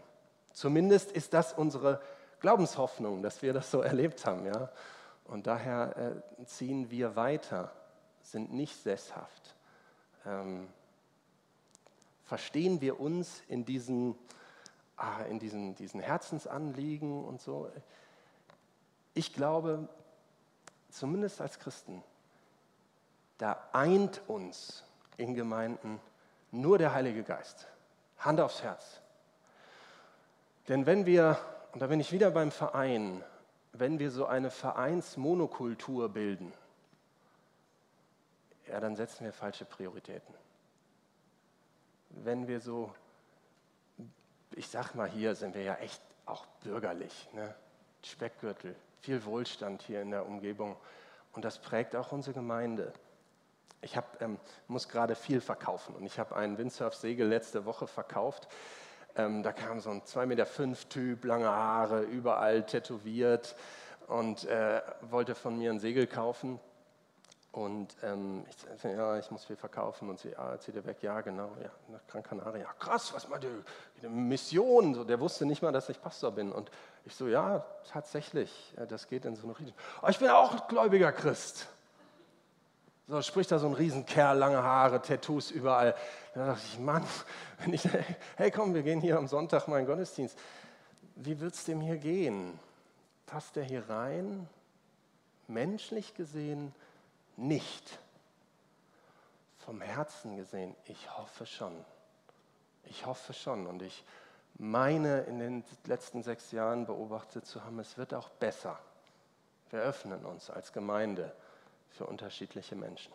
Zumindest 0.51 1.11
ist 1.11 1.33
das 1.33 1.53
unsere 1.53 2.01
Glaubenshoffnung, 2.41 3.23
dass 3.23 3.41
wir 3.41 3.53
das 3.53 3.71
so 3.71 3.81
erlebt 3.81 4.25
haben. 4.25 4.45
Ja? 4.45 4.69
Und 5.23 5.47
daher 5.47 5.95
äh, 6.39 6.45
ziehen 6.45 6.91
wir 6.91 7.15
weiter, 7.15 7.71
sind 8.23 8.53
nicht 8.53 8.81
sesshaft. 8.81 9.55
Ähm, 10.25 10.67
verstehen 12.25 12.81
wir 12.81 12.99
uns 12.99 13.43
in 13.47 13.65
diesen, 13.65 14.15
ah, 14.97 15.21
in 15.29 15.39
diesen, 15.39 15.75
diesen 15.75 15.99
Herzensanliegen 15.99 17.23
und 17.23 17.41
so? 17.41 17.69
Ich 19.13 19.33
glaube, 19.33 19.87
zumindest 20.89 21.41
als 21.41 21.59
Christen, 21.59 22.03
da 23.37 23.69
eint 23.73 24.21
uns 24.27 24.83
in 25.17 25.35
Gemeinden 25.35 25.99
nur 26.51 26.77
der 26.77 26.93
Heilige 26.93 27.23
Geist. 27.23 27.67
Hand 28.17 28.39
aufs 28.39 28.63
Herz. 28.63 29.01
Denn 30.67 30.85
wenn 30.85 31.05
wir, 31.05 31.37
und 31.73 31.81
da 31.81 31.87
bin 31.87 31.99
ich 31.99 32.11
wieder 32.11 32.31
beim 32.31 32.51
Verein, 32.51 33.23
wenn 33.73 33.99
wir 33.99 34.11
so 34.11 34.25
eine 34.25 34.49
Vereinsmonokultur 34.49 36.09
bilden, 36.09 36.53
ja, 38.73 38.79
dann 38.79 38.95
setzen 38.95 39.23
wir 39.23 39.31
falsche 39.31 39.65
Prioritäten. 39.65 40.33
Wenn 42.09 42.47
wir 42.47 42.59
so, 42.59 42.91
ich 44.55 44.67
sag 44.67 44.95
mal, 44.95 45.07
hier 45.07 45.35
sind 45.35 45.53
wir 45.53 45.61
ja 45.61 45.75
echt 45.75 46.01
auch 46.25 46.47
bürgerlich, 46.63 47.29
ne? 47.33 47.53
Speckgürtel, 48.03 48.75
viel 48.99 49.23
Wohlstand 49.25 49.83
hier 49.83 50.01
in 50.01 50.09
der 50.09 50.25
Umgebung 50.25 50.75
und 51.33 51.45
das 51.45 51.59
prägt 51.59 51.95
auch 51.95 52.11
unsere 52.11 52.33
Gemeinde. 52.33 52.93
Ich 53.81 53.95
hab, 53.95 54.19
ähm, 54.23 54.39
muss 54.67 54.89
gerade 54.89 55.13
viel 55.13 55.39
verkaufen 55.39 55.93
und 55.95 56.07
ich 56.07 56.17
habe 56.17 56.35
einen 56.35 56.57
Windsurf-Segel 56.57 57.27
letzte 57.27 57.65
Woche 57.65 57.85
verkauft. 57.85 58.47
Ähm, 59.15 59.43
da 59.43 59.51
kam 59.51 59.81
so 59.81 59.91
ein 59.91 60.01
2,5 60.01 60.25
Meter 60.25 60.89
Typ, 60.89 61.25
lange 61.25 61.47
Haare, 61.47 62.01
überall 62.01 62.65
tätowiert 62.65 63.55
und 64.07 64.45
äh, 64.45 64.81
wollte 65.01 65.35
von 65.35 65.59
mir 65.59 65.69
ein 65.69 65.79
Segel 65.79 66.07
kaufen. 66.07 66.59
Und 67.53 67.95
ähm, 68.01 68.43
ich 68.49 68.81
sage, 68.81 68.95
ja, 68.95 69.19
ich 69.19 69.29
muss 69.29 69.45
viel 69.45 69.55
verkaufen. 69.55 70.09
Und 70.09 70.19
sie, 70.19 70.29
ja, 70.29 70.59
zieht 70.59 70.75
er 70.75 70.85
weg, 70.85 70.97
ja, 71.03 71.21
genau, 71.21 71.51
ja, 71.61 71.69
nach 71.87 72.05
Gran 72.07 72.23
Canaria. 72.23 72.67
Krass, 72.79 73.13
was 73.13 73.29
mal 73.29 73.39
die, 73.39 73.47
die 74.01 74.09
Mission. 74.09 74.95
So, 74.95 75.03
der 75.03 75.19
wusste 75.19 75.45
nicht 75.45 75.61
mal, 75.61 75.71
dass 75.71 75.87
ich 75.87 76.01
Pastor 76.01 76.31
bin. 76.31 76.51
Und 76.51 76.71
ich 77.05 77.13
so, 77.13 77.27
ja, 77.27 77.63
tatsächlich, 77.91 78.73
das 78.89 79.07
geht 79.07 79.25
in 79.25 79.35
so 79.35 79.43
eine 79.43 79.59
Richtung. 79.59 79.75
Aber 79.99 80.09
ich 80.09 80.17
bin 80.17 80.29
auch 80.29 80.67
gläubiger 80.67 81.11
Christ. 81.11 81.67
So 83.07 83.21
spricht 83.21 83.51
da 83.51 83.59
so 83.59 83.67
ein 83.67 83.73
Riesenkerl, 83.73 84.35
lange 84.35 84.63
Haare, 84.63 84.99
Tattoos 84.99 85.51
überall. 85.51 85.93
Da 86.33 86.47
dachte 86.47 86.63
ich, 86.65 86.79
Mann, 86.79 87.03
wenn 87.59 87.73
ich, 87.73 87.87
hey 88.35 88.49
komm, 88.49 88.73
wir 88.73 88.81
gehen 88.81 88.99
hier 88.99 89.19
am 89.19 89.27
Sonntag 89.27 89.67
mal 89.67 89.79
in 89.79 89.85
Gottesdienst. 89.85 90.39
Wie 91.17 91.39
wird 91.39 91.53
es 91.53 91.65
dem 91.65 91.81
hier 91.81 91.97
gehen? 91.97 92.57
Passt 93.27 93.57
der 93.57 93.63
hier 93.63 93.87
rein? 93.87 94.49
Menschlich 95.47 96.15
gesehen 96.15 96.73
nicht. 97.37 97.99
Vom 99.59 99.81
Herzen 99.81 100.35
gesehen, 100.35 100.75
ich 100.85 101.17
hoffe 101.17 101.45
schon. 101.45 101.73
Ich 102.85 103.05
hoffe 103.05 103.33
schon. 103.33 103.67
Und 103.67 103.81
ich 103.81 104.03
meine, 104.55 105.21
in 105.21 105.39
den 105.39 105.63
letzten 105.85 106.21
sechs 106.23 106.51
Jahren 106.51 106.85
beobachtet 106.85 107.45
zu 107.45 107.63
haben, 107.63 107.79
es 107.79 107.97
wird 107.97 108.13
auch 108.13 108.29
besser. 108.29 108.77
Wir 109.69 109.79
öffnen 109.79 110.25
uns 110.25 110.49
als 110.49 110.73
Gemeinde 110.73 111.33
für 111.89 112.05
unterschiedliche 112.05 112.75
Menschen. 112.75 113.13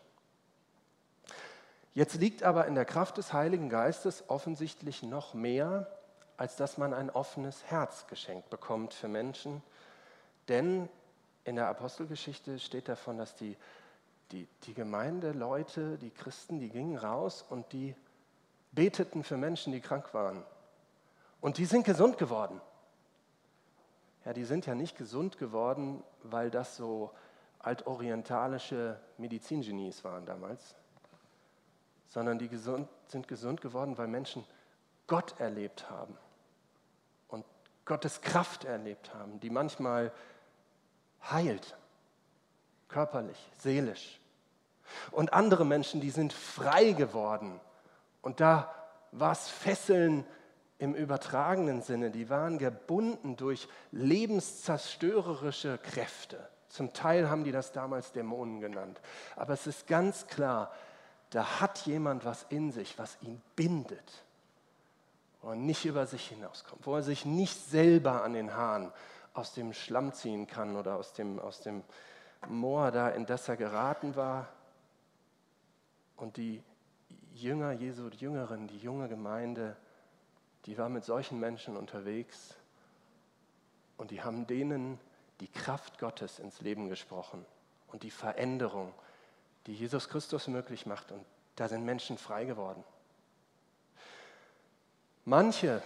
Jetzt 1.94 2.14
liegt 2.14 2.42
aber 2.42 2.66
in 2.66 2.74
der 2.74 2.84
Kraft 2.84 3.18
des 3.18 3.32
Heiligen 3.32 3.68
Geistes 3.68 4.24
offensichtlich 4.28 5.02
noch 5.02 5.34
mehr, 5.34 5.90
als 6.36 6.56
dass 6.56 6.78
man 6.78 6.94
ein 6.94 7.10
offenes 7.10 7.64
Herz 7.64 8.06
geschenkt 8.06 8.50
bekommt 8.50 8.94
für 8.94 9.08
Menschen. 9.08 9.62
Denn 10.46 10.88
in 11.44 11.56
der 11.56 11.68
Apostelgeschichte 11.68 12.58
steht 12.58 12.88
davon, 12.88 13.18
dass 13.18 13.34
die, 13.34 13.56
die, 14.32 14.46
die 14.64 14.74
Gemeindeleute, 14.74 15.98
die 15.98 16.10
Christen, 16.10 16.58
die 16.58 16.68
gingen 16.68 16.96
raus 16.96 17.44
und 17.48 17.72
die 17.72 17.94
beteten 18.72 19.24
für 19.24 19.36
Menschen, 19.36 19.72
die 19.72 19.80
krank 19.80 20.12
waren. 20.12 20.44
Und 21.40 21.58
die 21.58 21.64
sind 21.64 21.84
gesund 21.84 22.18
geworden. 22.18 22.60
Ja, 24.24 24.32
die 24.32 24.44
sind 24.44 24.66
ja 24.66 24.74
nicht 24.74 24.96
gesund 24.96 25.38
geworden, 25.38 26.02
weil 26.22 26.50
das 26.50 26.76
so 26.76 27.10
altorientalische 27.60 29.00
Medizingenies 29.16 30.04
waren 30.04 30.26
damals, 30.26 30.74
sondern 32.08 32.38
die 32.38 32.48
gesund, 32.48 32.88
sind 33.06 33.28
gesund 33.28 33.60
geworden, 33.60 33.98
weil 33.98 34.06
Menschen 34.06 34.44
Gott 35.06 35.38
erlebt 35.40 35.88
haben 35.90 36.16
und 37.28 37.44
Gottes 37.84 38.20
Kraft 38.20 38.64
erlebt 38.64 39.14
haben, 39.14 39.40
die 39.40 39.50
manchmal 39.50 40.12
heilt, 41.30 41.76
körperlich, 42.88 43.50
seelisch. 43.58 44.17
Und 45.10 45.32
andere 45.32 45.64
Menschen, 45.64 46.00
die 46.00 46.10
sind 46.10 46.32
frei 46.32 46.92
geworden. 46.92 47.60
Und 48.22 48.40
da 48.40 48.72
war 49.12 49.32
es 49.32 49.48
Fesseln 49.48 50.24
im 50.78 50.94
übertragenen 50.94 51.82
Sinne, 51.82 52.10
die 52.10 52.30
waren 52.30 52.58
gebunden 52.58 53.36
durch 53.36 53.68
lebenszerstörerische 53.90 55.78
Kräfte. 55.78 56.48
Zum 56.68 56.92
Teil 56.92 57.28
haben 57.28 57.44
die 57.44 57.52
das 57.52 57.72
damals 57.72 58.12
Dämonen 58.12 58.60
genannt. 58.60 59.00
Aber 59.34 59.54
es 59.54 59.66
ist 59.66 59.86
ganz 59.86 60.26
klar, 60.26 60.70
da 61.30 61.60
hat 61.60 61.78
jemand 61.80 62.24
was 62.24 62.46
in 62.48 62.70
sich, 62.70 62.98
was 62.98 63.18
ihn 63.22 63.40
bindet, 63.56 64.24
er 65.42 65.54
nicht 65.54 65.84
über 65.84 66.06
sich 66.06 66.28
hinauskommt, 66.28 66.86
wo 66.86 66.96
er 66.96 67.02
sich 67.02 67.24
nicht 67.24 67.70
selber 67.70 68.22
an 68.22 68.34
den 68.34 68.54
Haaren 68.54 68.92
aus 69.34 69.54
dem 69.54 69.72
Schlamm 69.72 70.12
ziehen 70.12 70.46
kann 70.46 70.76
oder 70.76 70.96
aus 70.96 71.12
dem, 71.12 71.38
aus 71.38 71.60
dem 71.60 71.84
Moor 72.48 72.90
da, 72.90 73.08
in 73.10 73.26
das 73.26 73.48
er 73.48 73.56
geraten 73.56 74.16
war. 74.16 74.48
Und 76.18 76.36
die 76.36 76.62
Jünger 77.32 77.72
Jesu, 77.72 78.10
die 78.10 78.18
Jüngeren, 78.18 78.66
die 78.66 78.78
junge 78.78 79.08
Gemeinde, 79.08 79.76
die 80.66 80.76
war 80.76 80.88
mit 80.88 81.04
solchen 81.04 81.40
Menschen 81.40 81.76
unterwegs 81.76 82.56
und 83.96 84.10
die 84.10 84.22
haben 84.22 84.46
denen 84.46 84.98
die 85.40 85.48
Kraft 85.48 85.98
Gottes 85.98 86.40
ins 86.40 86.60
Leben 86.60 86.88
gesprochen 86.88 87.46
und 87.86 88.02
die 88.02 88.10
Veränderung, 88.10 88.92
die 89.66 89.74
Jesus 89.74 90.08
Christus 90.08 90.48
möglich 90.48 90.86
macht. 90.86 91.12
Und 91.12 91.24
da 91.56 91.68
sind 91.68 91.84
Menschen 91.84 92.18
frei 92.18 92.44
geworden. 92.44 92.82
Manche, 95.24 95.82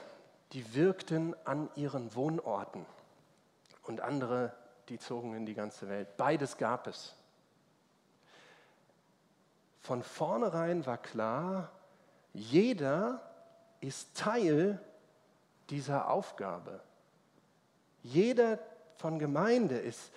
die 0.53 0.75
wirkten 0.75 1.35
an 1.45 1.68
ihren 1.75 2.14
Wohnorten 2.14 2.87
und 3.83 4.01
andere, 4.01 4.55
die 4.88 4.99
zogen 4.99 5.35
in 5.35 5.47
die 5.47 5.55
ganze 5.55 5.88
Welt. 5.88 6.16
Beides 6.16 6.57
gab 6.57 6.87
es. 6.87 7.14
Von 9.83 10.03
vornherein 10.03 10.87
war 10.87 10.99
klar, 10.99 11.71
jeder 12.33 13.21
ist 13.81 14.16
Teil 14.16 14.81
dieser 15.71 16.09
Aufgabe. 16.09 16.81
Jeder 18.03 18.59
von 18.97 19.18
Gemeinde 19.18 19.77
ist, 19.77 20.12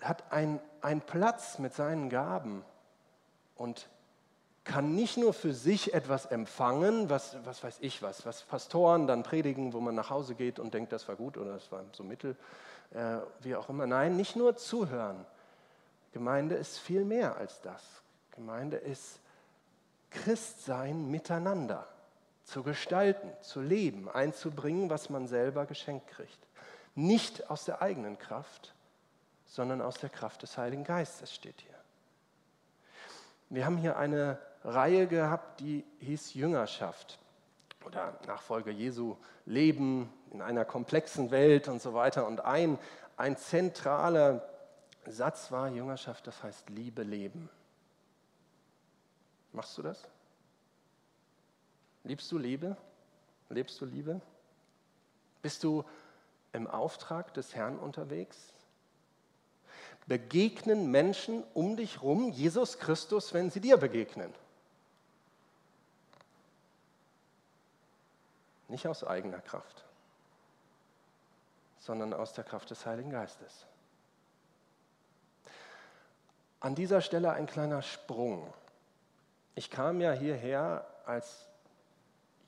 hat 0.00 0.32
einen 0.32 0.60
Platz 1.06 1.58
mit 1.58 1.74
seinen 1.74 2.10
Gaben 2.10 2.64
und 3.56 3.88
kann 4.64 4.94
nicht 4.94 5.16
nur 5.16 5.32
für 5.32 5.54
sich 5.54 5.94
etwas 5.94 6.26
empfangen, 6.26 7.10
was, 7.10 7.36
was 7.44 7.62
weiß 7.62 7.78
ich 7.80 8.02
was, 8.02 8.26
was 8.26 8.42
Pastoren 8.42 9.06
dann 9.06 9.22
predigen, 9.22 9.72
wo 9.72 9.80
man 9.80 9.94
nach 9.94 10.10
Hause 10.10 10.34
geht 10.34 10.58
und 10.58 10.74
denkt, 10.74 10.92
das 10.92 11.08
war 11.08 11.16
gut 11.16 11.36
oder 11.36 11.54
das 11.54 11.70
war 11.72 11.84
so 11.92 12.04
mittel, 12.04 12.36
äh, 12.90 13.18
wie 13.40 13.56
auch 13.56 13.68
immer. 13.68 13.86
Nein, 13.86 14.16
nicht 14.16 14.36
nur 14.36 14.56
zuhören. 14.56 15.24
Gemeinde 16.12 16.56
ist 16.56 16.78
viel 16.78 17.04
mehr 17.04 17.36
als 17.36 17.60
das. 17.60 18.01
Gemeinde 18.32 18.76
ist 18.76 19.20
Christsein 20.10 21.10
miteinander 21.10 21.86
zu 22.44 22.62
gestalten, 22.62 23.30
zu 23.40 23.60
leben, 23.60 24.08
einzubringen, 24.08 24.90
was 24.90 25.10
man 25.10 25.26
selber 25.26 25.66
geschenkt 25.66 26.08
kriegt. 26.08 26.38
Nicht 26.94 27.50
aus 27.50 27.64
der 27.64 27.80
eigenen 27.80 28.18
Kraft, 28.18 28.74
sondern 29.46 29.80
aus 29.80 29.98
der 29.98 30.10
Kraft 30.10 30.42
des 30.42 30.58
Heiligen 30.58 30.84
Geistes 30.84 31.32
steht 31.32 31.60
hier. 31.60 31.74
Wir 33.48 33.66
haben 33.66 33.76
hier 33.76 33.96
eine 33.96 34.38
Reihe 34.64 35.06
gehabt, 35.06 35.60
die 35.60 35.84
hieß 36.00 36.34
Jüngerschaft 36.34 37.18
oder 37.84 38.18
Nachfolger 38.26 38.70
Jesu, 38.70 39.16
Leben 39.44 40.12
in 40.30 40.40
einer 40.40 40.64
komplexen 40.64 41.30
Welt 41.30 41.68
und 41.68 41.82
so 41.82 41.94
weiter. 41.94 42.26
Und 42.26 42.44
ein, 42.44 42.78
ein 43.16 43.36
zentraler 43.36 44.48
Satz 45.06 45.50
war 45.50 45.68
Jüngerschaft, 45.68 46.26
das 46.26 46.42
heißt 46.42 46.70
Liebe 46.70 47.02
leben. 47.02 47.50
Machst 49.52 49.76
du 49.76 49.82
das? 49.82 50.02
Liebst 52.04 52.30
du 52.32 52.38
Liebe? 52.38 52.76
Lebst 53.48 53.80
du 53.80 53.84
Liebe? 53.84 54.20
Bist 55.42 55.62
du 55.62 55.84
im 56.52 56.66
Auftrag 56.66 57.34
des 57.34 57.54
Herrn 57.54 57.78
unterwegs? 57.78 58.52
Begegnen 60.06 60.90
Menschen 60.90 61.44
um 61.54 61.76
dich 61.76 62.02
rum 62.02 62.30
Jesus 62.30 62.78
Christus, 62.78 63.34
wenn 63.34 63.50
sie 63.50 63.60
dir 63.60 63.76
begegnen? 63.76 64.34
Nicht 68.68 68.86
aus 68.86 69.04
eigener 69.04 69.40
Kraft, 69.40 69.84
sondern 71.78 72.14
aus 72.14 72.32
der 72.32 72.42
Kraft 72.42 72.70
des 72.70 72.86
Heiligen 72.86 73.10
Geistes. 73.10 73.66
An 76.58 76.74
dieser 76.74 77.00
Stelle 77.00 77.32
ein 77.32 77.46
kleiner 77.46 77.82
Sprung. 77.82 78.52
Ich 79.54 79.70
kam 79.70 80.00
ja 80.00 80.12
hierher 80.12 80.86
als 81.04 81.48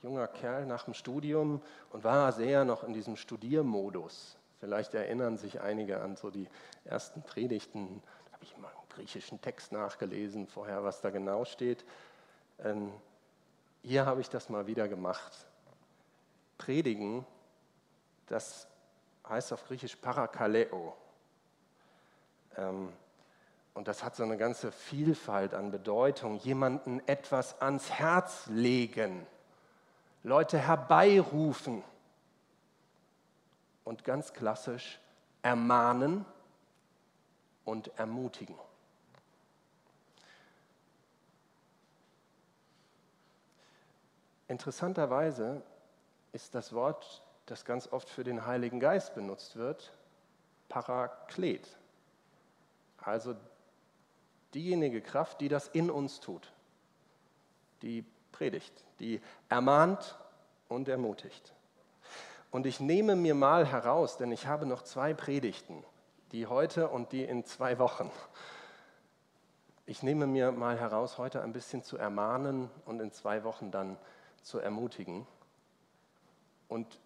junger 0.03 0.27
Kerl 0.27 0.67
nach 0.67 0.85
dem 0.85 0.95
Studium 0.95 1.63
und 1.91 2.05
war 2.05 2.33
sehr 2.33 2.65
noch 2.65 2.85
in 2.85 2.93
diesem 2.93 3.17
Studiermodus. 3.17 4.37
Vielleicht 4.61 4.95
erinnern 4.95 5.37
sich 5.37 5.61
einige 5.61 6.01
an 6.01 6.17
so 6.17 6.31
die 6.31 6.49
ersten 6.85 7.23
Predigten. 7.23 8.03
Da 8.27 8.33
habe 8.33 8.45
ich 8.45 8.57
mal 8.57 8.69
einen 8.69 8.89
griechischen 8.89 9.41
Text 9.41 9.73
nachgelesen, 9.73 10.47
vorher, 10.47 10.85
was 10.85 11.01
da 11.01 11.11
genau 11.11 11.45
steht. 11.45 11.85
Ähm, 12.63 12.93
hier 13.83 14.07
habe 14.07 14.23
ich 14.23 14.31
das 14.31 14.49
mal 14.49 14.67
wieder 14.67 14.89
gemacht. 14.89 15.47
Predigen, 16.57 17.27
das 18.27 18.67
heißt 19.29 19.53
auf 19.53 19.67
Griechisch 19.67 19.97
Parakaleo. 19.97 20.95
Ähm, 22.57 22.91
und 23.75 23.89
das 23.89 24.05
hat 24.05 24.15
so 24.15 24.23
eine 24.23 24.37
ganze 24.37 24.71
Vielfalt 24.71 25.53
an 25.53 25.73
Bedeutung. 25.73 26.37
Jemanden 26.39 27.03
etwas 27.07 27.61
ans 27.61 27.91
Herz 27.91 28.47
legen. 28.47 29.27
Leute 30.23 30.59
herbeirufen 30.59 31.83
und 33.83 34.05
ganz 34.05 34.33
klassisch 34.33 35.01
ermahnen 35.43 36.25
und 37.65 37.91
ermutigen. 37.99 38.57
Interessanterweise 44.47 45.63
ist 46.33 46.55
das 46.55 46.73
Wort, 46.73 47.23
das 47.47 47.65
ganz 47.65 47.93
oft 47.93 48.09
für 48.09 48.23
den 48.23 48.47
Heiligen 48.47 48.79
Geist 48.79 49.15
benutzt 49.15 49.57
wird, 49.57 49.93
Paraklet. 50.69 51.77
Also 52.99 53.35
diejenige 54.55 55.01
Kraft, 55.01 55.41
die 55.41 55.49
das 55.49 55.69
in 55.69 55.91
uns 55.91 56.21
tut. 56.21 56.53
Die 57.83 58.05
predigt, 58.33 58.85
die 58.99 59.21
ermahnt 59.49 60.19
und 60.69 60.89
ermutigt. 60.89 61.55
Und 62.51 62.67
ich 62.67 62.81
nehme 62.81 63.17
mir 63.17 63.35
mal 63.35 63.67
heraus, 63.67 64.17
denn 64.17 64.31
ich 64.31 64.47
habe 64.47 64.67
noch 64.67 64.83
zwei 64.83 65.13
Predigten, 65.13 65.85
die 66.33 66.47
heute 66.47 66.89
und 66.89 67.13
die 67.13 67.25
in 67.25 67.45
zwei 67.45 67.79
Wochen. 67.79 68.11
Ich 69.87 70.03
nehme 70.03 70.27
mir 70.27 70.53
mal 70.53 70.79
heraus, 70.79 71.19
heute 71.19 71.43
ein 71.43 71.53
bisschen 71.53 71.83
zu 71.83 71.97
ermahnen 71.97 72.71
und 72.85 73.01
in 73.01 73.13
zwei 73.13 73.45
Wochen 73.45 73.71
dann 73.71 73.99
zu 74.43 74.59
ermutigen. 74.59 75.27
Und 76.69 77.01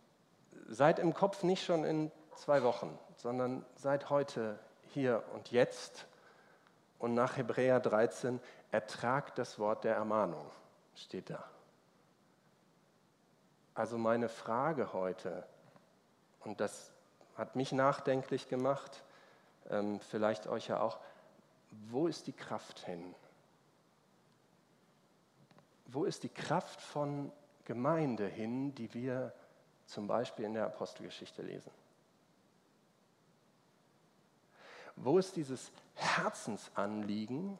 seid 0.68 0.98
im 0.98 1.14
Kopf 1.14 1.42
nicht 1.42 1.64
schon 1.64 1.84
in 1.84 2.12
zwei 2.37 2.62
Wochen, 2.62 2.98
sondern 3.16 3.64
seid 3.74 4.11
heute 4.11 4.58
hier 4.92 5.22
und 5.34 5.50
jetzt 5.50 6.07
und 6.98 7.14
nach 7.14 7.37
Hebräer 7.37 7.80
13 7.80 8.40
ertragt 8.70 9.38
das 9.38 9.58
Wort 9.58 9.84
der 9.84 9.94
Ermahnung, 9.94 10.50
steht 10.94 11.30
da. 11.30 11.44
Also 13.74 13.96
meine 13.96 14.28
Frage 14.28 14.92
heute, 14.92 15.46
und 16.40 16.61
das 16.61 16.92
hat 17.37 17.54
mich 17.54 17.70
nachdenklich 17.70 18.48
gemacht, 18.48 19.04
ähm, 19.70 20.00
vielleicht 20.00 20.48
euch 20.48 20.68
ja 20.68 20.80
auch, 20.80 20.98
wo 21.90 22.08
ist 22.08 22.26
die 22.26 22.32
Kraft 22.32 22.80
hin? 22.80 23.14
Wo 25.87 26.04
ist 26.04 26.22
die 26.22 26.28
Kraft 26.28 26.80
von 26.80 27.30
Gemeinde 27.64 28.26
hin, 28.26 28.74
die 28.74 28.92
wir 28.94 29.32
zum 29.87 30.06
Beispiel 30.06 30.46
in 30.46 30.54
der 30.54 30.66
Apostelgeschichte 30.66 31.42
lesen? 31.42 31.70
Wo 35.02 35.18
ist 35.18 35.37
dieses 35.37 35.70
Herzensanliegen, 35.94 37.58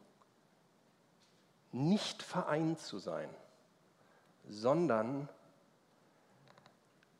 nicht 1.72 2.22
vereint 2.22 2.81
zu 2.81 2.98
sein, 2.98 3.29
sondern 4.48 5.29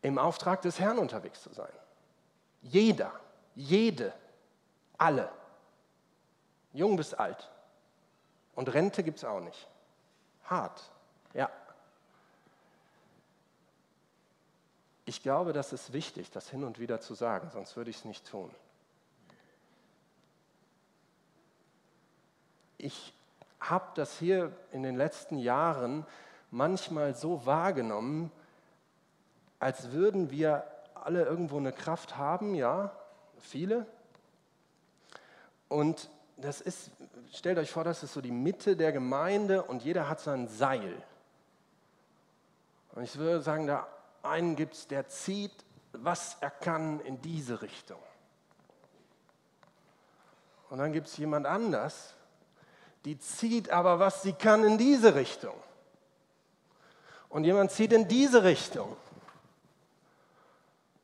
im 0.02 0.18
Auftrag 0.18 0.62
des 0.62 0.81
Herrn 0.81 0.98
unterwegs 0.98 1.42
zu 1.42 1.52
sein? 1.52 1.72
Jeder, 2.62 3.12
jede, 3.54 4.12
alle, 4.96 5.31
jung 6.72 6.96
bis 6.96 7.14
alt. 7.14 7.50
Und 8.54 8.72
Rente 8.72 9.04
gibt 9.04 9.18
es 9.18 9.24
auch 9.24 9.40
nicht. 9.40 9.68
Hart, 10.44 10.90
ja. 11.35 11.50
Ich 15.04 15.22
glaube, 15.22 15.52
das 15.52 15.72
ist 15.72 15.92
wichtig, 15.92 16.31
das 16.31 16.50
hin 16.50 16.64
und 16.64 16.78
wieder 16.78 17.00
zu 17.00 17.14
sagen, 17.14 17.50
sonst 17.50 17.76
würde 17.76 17.90
ich 17.90 17.98
es 17.98 18.04
nicht 18.04 18.26
tun. 18.28 18.54
Ich 22.78 23.12
habe 23.60 23.86
das 23.94 24.18
hier 24.18 24.52
in 24.70 24.82
den 24.82 24.96
letzten 24.96 25.38
Jahren 25.38 26.06
manchmal 26.50 27.14
so 27.14 27.44
wahrgenommen, 27.44 28.30
als 29.58 29.90
würden 29.90 30.30
wir 30.30 30.64
alle 30.94 31.24
irgendwo 31.24 31.56
eine 31.56 31.72
Kraft 31.72 32.16
haben, 32.16 32.54
ja, 32.54 32.92
viele. 33.38 33.86
Und 35.68 36.08
das 36.36 36.60
ist, 36.60 36.92
stellt 37.32 37.58
euch 37.58 37.70
vor, 37.70 37.84
das 37.84 38.02
ist 38.02 38.12
so 38.12 38.20
die 38.20 38.30
Mitte 38.30 38.76
der 38.76 38.92
Gemeinde 38.92 39.64
und 39.64 39.82
jeder 39.82 40.08
hat 40.08 40.20
sein 40.20 40.46
Seil. 40.46 41.02
Und 42.94 43.02
ich 43.02 43.16
würde 43.18 43.42
sagen, 43.42 43.66
da 43.66 43.88
einen 44.22 44.56
gibt 44.56 44.74
es, 44.74 44.86
der 44.86 45.08
zieht, 45.08 45.52
was 45.92 46.36
er 46.40 46.50
kann, 46.50 47.00
in 47.00 47.20
diese 47.20 47.60
Richtung. 47.60 48.00
Und 50.70 50.78
dann 50.78 50.92
gibt 50.92 51.08
es 51.08 51.16
jemand 51.16 51.46
anders, 51.46 52.14
die 53.09 53.18
zieht 53.18 53.71
aber, 53.71 53.99
was 53.99 54.21
sie 54.21 54.35
kann, 54.35 54.62
in 54.64 54.77
diese 54.77 55.14
Richtung. 55.14 55.55
Und 57.31 57.44
jemand 57.44 57.71
zieht 57.71 57.94
in 57.94 58.07
diese 58.07 58.44
Richtung. 58.44 58.94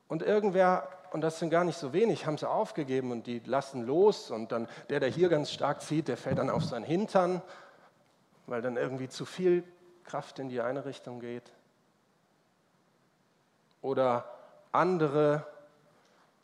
Und 0.06 0.20
irgendwer, 0.20 0.86
und 1.12 1.22
das 1.22 1.38
sind 1.38 1.48
gar 1.48 1.64
nicht 1.64 1.78
so 1.78 1.94
wenig, 1.94 2.26
haben 2.26 2.36
sie 2.36 2.46
aufgegeben 2.46 3.10
und 3.10 3.26
die 3.26 3.38
lassen 3.46 3.86
los. 3.86 4.30
Und 4.30 4.52
dann 4.52 4.68
der, 4.90 5.00
der 5.00 5.08
hier 5.08 5.30
ganz 5.30 5.50
stark 5.50 5.80
zieht, 5.80 6.08
der 6.08 6.18
fällt 6.18 6.36
dann 6.36 6.50
auf 6.50 6.62
seinen 6.62 6.84
Hintern, 6.84 7.40
weil 8.46 8.60
dann 8.60 8.76
irgendwie 8.76 9.08
zu 9.08 9.24
viel 9.24 9.64
Kraft 10.04 10.38
in 10.38 10.50
die 10.50 10.60
eine 10.60 10.84
Richtung 10.84 11.20
geht 11.20 11.50
oder 13.80 14.30
andere, 14.72 15.46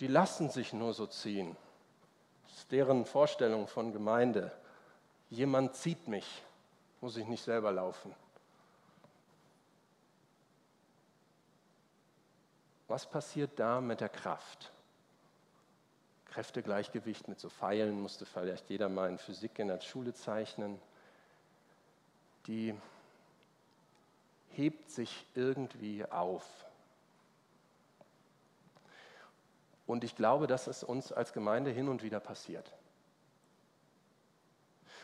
die 0.01 0.07
lassen 0.07 0.49
sich 0.49 0.73
nur 0.73 0.95
so 0.95 1.07
ziehen. 1.07 1.55
Das 2.47 2.61
ist 2.61 2.73
deren 2.73 3.05
Vorstellung 3.05 3.69
von 3.69 3.93
Gemeinde. 3.93 4.53
Jemand 5.31 5.77
zieht 5.77 6.09
mich, 6.09 6.43
muss 7.01 7.17
ich 7.17 7.27
nicht 7.27 7.43
selber 7.43 7.71
laufen. 7.71 8.15
Was 12.89 13.09
passiert 13.09 13.53
da 13.57 13.81
mit 13.81 14.01
der 14.01 14.09
Kraft? 14.09 14.73
Kräftegleichgewicht 16.27 17.29
mit 17.29 17.39
so 17.39 17.49
Pfeilen 17.49 18.01
musste 18.01 18.27
vielleicht 18.27 18.69
jeder 18.71 18.89
mal 18.89 19.09
in 19.09 19.19
Physik 19.19 19.59
in 19.61 19.69
der 19.69 19.81
Schule 19.81 20.13
zeichnen. 20.13 20.81
Die 22.47 22.75
hebt 24.49 24.91
sich 24.91 25.25
irgendwie 25.35 26.05
auf. 26.05 26.45
Und 29.87 30.03
ich 30.03 30.17
glaube, 30.17 30.49
dass 30.49 30.67
es 30.67 30.83
uns 30.83 31.13
als 31.13 31.33
Gemeinde 31.33 31.71
hin 31.71 31.89
und 31.89 32.03
wieder 32.03 32.21
passiert. 32.21 32.73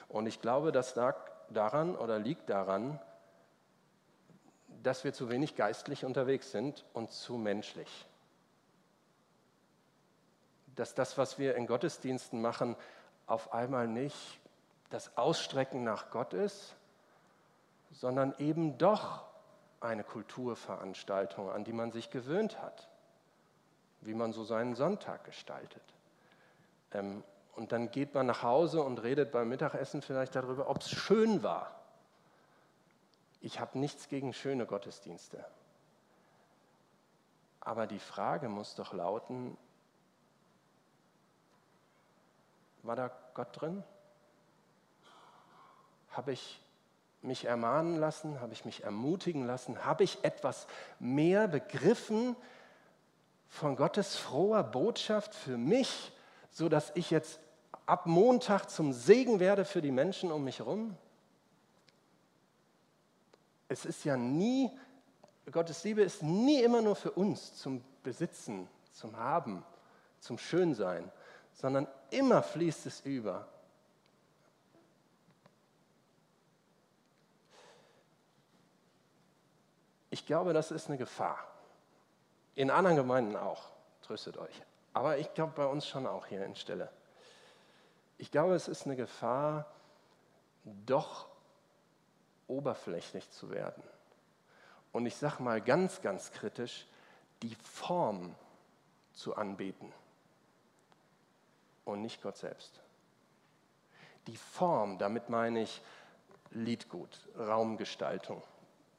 Und 0.08 0.26
ich 0.26 0.40
glaube, 0.40 0.72
das 0.72 0.94
lag 0.94 1.16
daran 1.50 1.96
oder 1.96 2.18
liegt 2.18 2.48
daran, 2.50 3.00
dass 4.82 5.04
wir 5.04 5.12
zu 5.12 5.28
wenig 5.28 5.56
geistlich 5.56 6.04
unterwegs 6.04 6.52
sind 6.52 6.84
und 6.92 7.10
zu 7.10 7.36
menschlich. 7.36 8.06
Dass 10.76 10.94
das, 10.94 11.18
was 11.18 11.38
wir 11.38 11.56
in 11.56 11.66
Gottesdiensten 11.66 12.40
machen, 12.40 12.76
auf 13.26 13.52
einmal 13.52 13.88
nicht 13.88 14.40
das 14.90 15.16
Ausstrecken 15.16 15.82
nach 15.82 16.10
Gott 16.10 16.32
ist, 16.32 16.76
sondern 17.90 18.34
eben 18.38 18.78
doch 18.78 19.24
eine 19.80 20.04
Kulturveranstaltung, 20.04 21.50
an 21.50 21.64
die 21.64 21.72
man 21.72 21.90
sich 21.90 22.10
gewöhnt 22.10 22.60
hat 22.60 22.88
wie 24.06 24.14
man 24.14 24.32
so 24.32 24.44
seinen 24.44 24.74
Sonntag 24.74 25.24
gestaltet. 25.24 25.82
Und 27.56 27.72
dann 27.72 27.90
geht 27.90 28.14
man 28.14 28.26
nach 28.26 28.42
Hause 28.42 28.82
und 28.82 29.02
redet 29.02 29.32
beim 29.32 29.48
Mittagessen 29.48 30.02
vielleicht 30.02 30.36
darüber, 30.36 30.68
ob 30.68 30.82
es 30.82 30.90
schön 30.90 31.42
war. 31.42 31.80
Ich 33.40 33.60
habe 33.60 33.78
nichts 33.78 34.08
gegen 34.08 34.32
schöne 34.32 34.66
Gottesdienste. 34.66 35.44
Aber 37.60 37.86
die 37.86 37.98
Frage 37.98 38.48
muss 38.48 38.74
doch 38.74 38.92
lauten, 38.92 39.56
war 42.82 42.94
da 42.94 43.10
Gott 43.34 43.60
drin? 43.60 43.82
Habe 46.10 46.32
ich 46.32 46.62
mich 47.22 47.46
ermahnen 47.46 47.96
lassen? 47.96 48.40
Habe 48.40 48.52
ich 48.52 48.64
mich 48.64 48.84
ermutigen 48.84 49.46
lassen? 49.46 49.84
Habe 49.84 50.04
ich 50.04 50.22
etwas 50.22 50.66
mehr 51.00 51.48
begriffen, 51.48 52.36
von 53.48 53.76
Gottes 53.76 54.16
froher 54.16 54.62
Botschaft 54.62 55.34
für 55.34 55.56
mich, 55.56 56.12
so 56.50 56.68
dass 56.68 56.92
ich 56.94 57.10
jetzt 57.10 57.40
ab 57.86 58.06
Montag 58.06 58.68
zum 58.68 58.92
Segen 58.92 59.40
werde 59.40 59.64
für 59.64 59.80
die 59.80 59.92
Menschen 59.92 60.32
um 60.32 60.44
mich 60.44 60.58
herum? 60.58 60.96
Es 63.68 63.84
ist 63.84 64.04
ja 64.04 64.16
nie, 64.16 64.70
Gottes 65.50 65.82
Liebe 65.84 66.02
ist 66.02 66.22
nie 66.22 66.62
immer 66.62 66.82
nur 66.82 66.96
für 66.96 67.12
uns 67.12 67.56
zum 67.56 67.82
Besitzen, 68.02 68.68
zum 68.92 69.16
Haben, 69.16 69.64
zum 70.20 70.38
Schönsein, 70.38 71.10
sondern 71.52 71.86
immer 72.10 72.42
fließt 72.42 72.86
es 72.86 73.00
über. 73.00 73.48
Ich 80.10 80.26
glaube, 80.26 80.52
das 80.52 80.70
ist 80.70 80.88
eine 80.88 80.98
Gefahr. 80.98 81.38
In 82.54 82.70
anderen 82.70 82.96
Gemeinden 82.96 83.36
auch, 83.36 83.70
tröstet 84.02 84.38
euch. 84.38 84.62
Aber 84.92 85.18
ich 85.18 85.34
glaube 85.34 85.52
bei 85.54 85.66
uns 85.66 85.86
schon 85.86 86.06
auch 86.06 86.26
hier 86.26 86.44
in 86.44 86.56
Stelle. 86.56 86.90
Ich 88.18 88.30
glaube, 88.30 88.54
es 88.54 88.68
ist 88.68 88.86
eine 88.86 88.96
Gefahr, 88.96 89.66
doch 90.64 91.28
oberflächlich 92.48 93.30
zu 93.30 93.50
werden. 93.50 93.82
Und 94.92 95.06
ich 95.06 95.16
sage 95.16 95.42
mal 95.42 95.60
ganz, 95.60 96.00
ganz 96.00 96.32
kritisch, 96.32 96.86
die 97.42 97.54
Form 97.54 98.34
zu 99.12 99.36
anbeten 99.36 99.92
und 101.84 102.02
nicht 102.02 102.22
Gott 102.22 102.36
selbst. 102.36 102.80
Die 104.26 104.36
Form, 104.36 104.98
damit 104.98 105.28
meine 105.28 105.62
ich 105.62 105.82
Liedgut, 106.50 107.28
Raumgestaltung. 107.38 108.42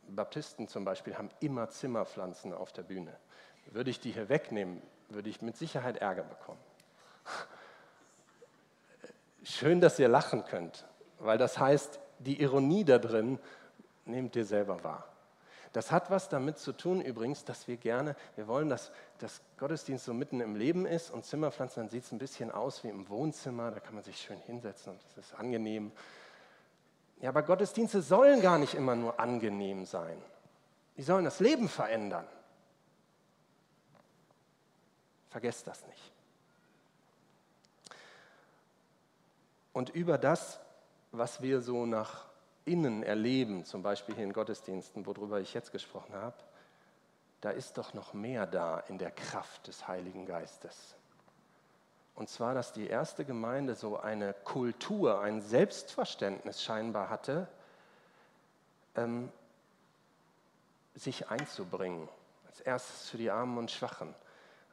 Baptisten 0.08 0.67
zum 0.67 0.86
Beispiel 0.86 1.17
haben 1.17 1.30
immer 1.39 1.69
Zimmerpflanzen 1.69 2.53
auf 2.53 2.71
der 2.71 2.84
Bühne. 2.84 3.17
Würde 3.67 3.89
ich 3.89 3.99
die 3.99 4.12
hier 4.12 4.30
wegnehmen, 4.30 4.82
würde 5.10 5.30
ich 5.30 5.41
mit 5.41 5.58
Sicherheit 5.58 5.97
Ärger 5.97 6.23
bekommen. 6.23 6.60
Schön, 9.49 9.79
dass 9.79 9.97
ihr 9.97 10.10
lachen 10.10 10.43
könnt. 10.43 10.86
weil 11.19 11.38
das 11.38 11.57
heißt, 11.57 11.99
die 12.19 12.41
Ironie 12.41 12.83
da 12.83 12.99
drin, 12.99 13.39
nehmt 14.05 14.36
ihr 14.36 14.45
selber 14.45 14.83
wahr. 14.83 15.07
Das 15.71 15.91
hat 15.91 16.12
was 16.12 16.29
damit 16.29 16.57
zu 16.57 16.73
tun 16.73 17.01
übrigens, 17.01 17.45
dass 17.45 17.67
wir 17.67 17.77
gerne, 17.77 18.15
wir 18.36 18.47
wollen, 18.47 18.67
dass 18.69 18.91
das 19.19 19.41
Gottesdienst 19.57 20.05
so 20.05 20.13
mitten 20.13 20.41
im 20.41 20.55
Leben 20.55 20.86
ist 20.86 21.10
und 21.10 21.25
Zimmerpflanzen, 21.25 21.83
dann 21.83 21.89
sieht 21.89 22.03
es 22.03 22.12
ein 22.12 22.17
bisschen 22.17 22.51
aus 22.51 22.83
wie 22.83 22.89
im 22.89 23.07
Wohnzimmer, 23.10 23.71
da 23.71 23.79
kann 23.79 23.95
man 23.95 24.03
sich 24.03 24.17
schön 24.19 24.39
hinsetzen 24.41 24.93
und 24.93 25.01
das 25.15 25.25
ist 25.25 25.33
angenehm. 25.33 25.91
Ja, 27.21 27.29
aber 27.29 27.41
Gottesdienste 27.41 28.01
sollen 28.01 28.41
gar 28.41 28.57
nicht 28.57 28.73
immer 28.73 28.95
nur 28.95 29.19
angenehm 29.19 29.86
sein. 29.86 30.21
Die 30.97 31.03
sollen 31.03 31.25
das 31.25 31.39
Leben 31.39 31.69
verändern. 31.69 32.27
Vergesst 35.29 35.65
das 35.67 35.88
nicht. 35.88 36.16
Und 39.77 39.89
über 39.89 40.17
das, 40.17 40.59
was 41.11 41.43
wir 41.43 41.61
so 41.61 41.85
nach 41.85 42.25
innen 42.65 43.03
erleben, 43.03 43.63
zum 43.63 43.83
Beispiel 43.83 44.15
hier 44.15 44.23
in 44.23 44.33
Gottesdiensten, 44.33 45.05
worüber 45.05 45.39
ich 45.39 45.53
jetzt 45.53 45.71
gesprochen 45.71 46.15
habe, 46.15 46.35
da 47.41 47.51
ist 47.51 47.77
doch 47.77 47.93
noch 47.93 48.15
mehr 48.15 48.47
da 48.47 48.79
in 48.87 48.97
der 48.97 49.11
Kraft 49.11 49.67
des 49.67 49.87
Heiligen 49.87 50.25
Geistes. 50.25 50.95
Und 52.15 52.27
zwar, 52.27 52.55
dass 52.55 52.73
die 52.73 52.87
erste 52.87 53.23
Gemeinde 53.23 53.75
so 53.75 53.99
eine 53.99 54.33
Kultur, 54.33 55.21
ein 55.21 55.41
Selbstverständnis 55.41 56.63
scheinbar 56.63 57.11
hatte, 57.11 57.47
ähm, 58.95 59.31
sich 60.95 61.29
einzubringen. 61.29 62.09
Als 62.47 62.61
erstes 62.61 63.09
für 63.09 63.17
die 63.19 63.29
Armen 63.29 63.59
und 63.59 63.69
Schwachen, 63.69 64.15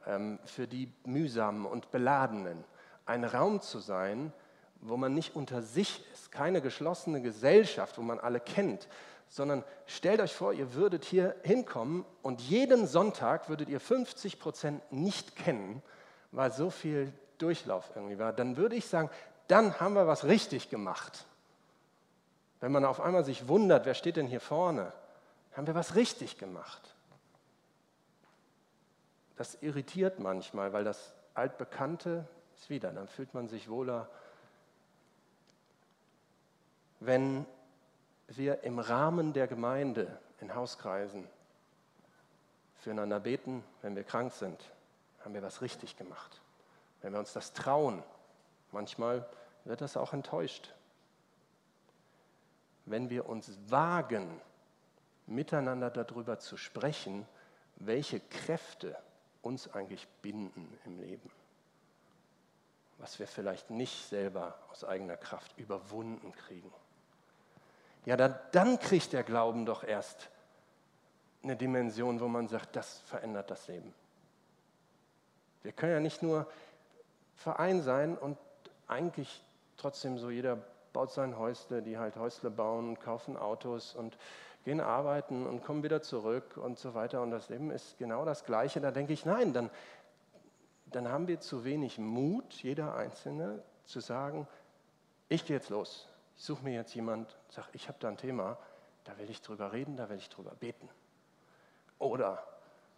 ähm, 0.07 0.39
für 0.45 0.67
die 0.67 0.91
Mühsamen 1.03 1.67
und 1.67 1.91
Beladenen. 1.91 2.63
Ein 3.05 3.23
Raum 3.23 3.61
zu 3.61 3.77
sein, 3.77 4.33
wo 4.81 4.97
man 4.97 5.13
nicht 5.13 5.35
unter 5.35 5.61
sich 5.61 6.03
ist, 6.13 6.31
keine 6.31 6.61
geschlossene 6.61 7.21
Gesellschaft, 7.21 7.97
wo 7.97 8.01
man 8.01 8.19
alle 8.19 8.39
kennt, 8.39 8.87
sondern 9.27 9.63
stellt 9.85 10.21
euch 10.21 10.33
vor, 10.33 10.53
ihr 10.53 10.73
würdet 10.73 11.05
hier 11.05 11.35
hinkommen 11.43 12.05
und 12.21 12.41
jeden 12.41 12.87
Sonntag 12.87 13.49
würdet 13.49 13.69
ihr 13.69 13.79
50 13.79 14.39
Prozent 14.39 14.91
nicht 14.91 15.35
kennen, 15.35 15.81
weil 16.31 16.51
so 16.51 16.69
viel 16.69 17.11
Durchlauf 17.37 17.91
irgendwie 17.95 18.19
war. 18.19 18.33
Dann 18.33 18.57
würde 18.57 18.75
ich 18.75 18.85
sagen, 18.85 19.09
dann 19.47 19.79
haben 19.79 19.95
wir 19.95 20.07
was 20.07 20.25
richtig 20.25 20.69
gemacht. 20.69 21.25
Wenn 22.59 22.71
man 22.71 22.85
auf 22.85 23.01
einmal 23.01 23.23
sich 23.23 23.47
wundert, 23.47 23.85
wer 23.85 23.93
steht 23.93 24.15
denn 24.15 24.27
hier 24.27 24.41
vorne, 24.41 24.91
haben 25.53 25.67
wir 25.67 25.75
was 25.75 25.95
richtig 25.95 26.37
gemacht. 26.37 26.95
Das 29.35 29.61
irritiert 29.61 30.19
manchmal, 30.19 30.71
weil 30.73 30.83
das 30.83 31.13
Altbekannte 31.33 32.27
ist 32.55 32.69
wieder, 32.69 32.91
dann 32.91 33.07
fühlt 33.07 33.33
man 33.33 33.47
sich 33.47 33.69
wohler 33.69 34.09
wenn 36.99 37.45
wir 38.27 38.63
im 38.63 38.79
Rahmen 38.79 39.33
der 39.33 39.47
Gemeinde 39.47 40.19
in 40.39 40.53
Hauskreisen 40.55 41.27
füreinander 42.75 43.19
beten, 43.19 43.63
wenn 43.81 43.95
wir 43.95 44.03
krank 44.03 44.33
sind, 44.33 44.59
haben 45.23 45.33
wir 45.33 45.41
was 45.41 45.61
richtig 45.61 45.97
gemacht. 45.97 46.41
Wenn 47.01 47.13
wir 47.13 47.19
uns 47.19 47.33
das 47.33 47.53
trauen, 47.53 48.03
manchmal 48.71 49.27
wird 49.63 49.81
das 49.81 49.97
auch 49.97 50.13
enttäuscht. 50.13 50.73
Wenn 52.85 53.09
wir 53.09 53.27
uns 53.27 53.57
wagen, 53.67 54.39
miteinander 55.27 55.89
darüber 55.89 56.37
zu 56.39 56.57
sprechen, 56.57 57.27
welche 57.77 58.19
Kräfte 58.19 58.95
uns 59.41 59.73
eigentlich 59.73 60.07
binden 60.21 60.77
im 60.85 60.99
Leben, 60.99 61.31
was 62.99 63.19
wir 63.19 63.27
vielleicht 63.27 63.71
nicht 63.71 64.07
selber 64.07 64.57
aus 64.71 64.83
eigener 64.83 65.17
Kraft 65.17 65.57
überwunden 65.57 66.31
kriegen 66.31 66.71
ja, 68.05 68.15
dann, 68.17 68.35
dann 68.51 68.79
kriegt 68.79 69.13
der 69.13 69.23
Glauben 69.23 69.65
doch 69.65 69.83
erst 69.83 70.29
eine 71.43 71.55
Dimension, 71.55 72.19
wo 72.19 72.27
man 72.27 72.47
sagt, 72.47 72.75
das 72.75 72.99
verändert 73.01 73.51
das 73.51 73.67
Leben. 73.67 73.93
Wir 75.63 75.71
können 75.71 75.93
ja 75.93 75.99
nicht 75.99 76.21
nur 76.21 76.47
Verein 77.35 77.81
sein 77.81 78.17
und 78.17 78.37
eigentlich 78.87 79.43
trotzdem 79.77 80.17
so, 80.17 80.29
jeder 80.29 80.57
baut 80.93 81.11
sein 81.11 81.37
Häusle, 81.37 81.81
die 81.81 81.97
halt 81.97 82.15
Häusle 82.15 82.49
bauen 82.49 82.99
kaufen 82.99 83.37
Autos 83.37 83.95
und 83.95 84.17
gehen 84.63 84.79
arbeiten 84.79 85.45
und 85.45 85.63
kommen 85.63 85.83
wieder 85.83 86.01
zurück 86.01 86.57
und 86.57 86.79
so 86.79 86.93
weiter. 86.93 87.21
Und 87.21 87.31
das 87.31 87.49
Leben 87.49 87.71
ist 87.71 87.97
genau 87.97 88.25
das 88.25 88.45
Gleiche. 88.45 88.81
Da 88.81 88.91
denke 88.91 89.13
ich, 89.13 89.25
nein, 89.25 89.53
dann, 89.53 89.69
dann 90.85 91.09
haben 91.09 91.27
wir 91.27 91.39
zu 91.39 91.63
wenig 91.63 91.99
Mut, 91.99 92.53
jeder 92.63 92.95
Einzelne, 92.95 93.61
zu 93.85 93.99
sagen, 93.99 94.47
ich 95.29 95.45
gehe 95.45 95.57
jetzt 95.57 95.69
los. 95.69 96.07
Ich 96.37 96.43
suche 96.43 96.63
mir 96.63 96.73
jetzt 96.73 96.93
jemand, 96.93 97.35
sage, 97.49 97.67
ich 97.73 97.87
habe 97.87 97.97
da 97.99 98.09
ein 98.09 98.17
Thema, 98.17 98.57
da 99.05 99.17
will 99.17 99.29
ich 99.29 99.41
drüber 99.41 99.71
reden, 99.71 99.95
da 99.95 100.09
will 100.09 100.17
ich 100.17 100.29
drüber 100.29 100.51
beten. 100.59 100.89
Oder 101.99 102.45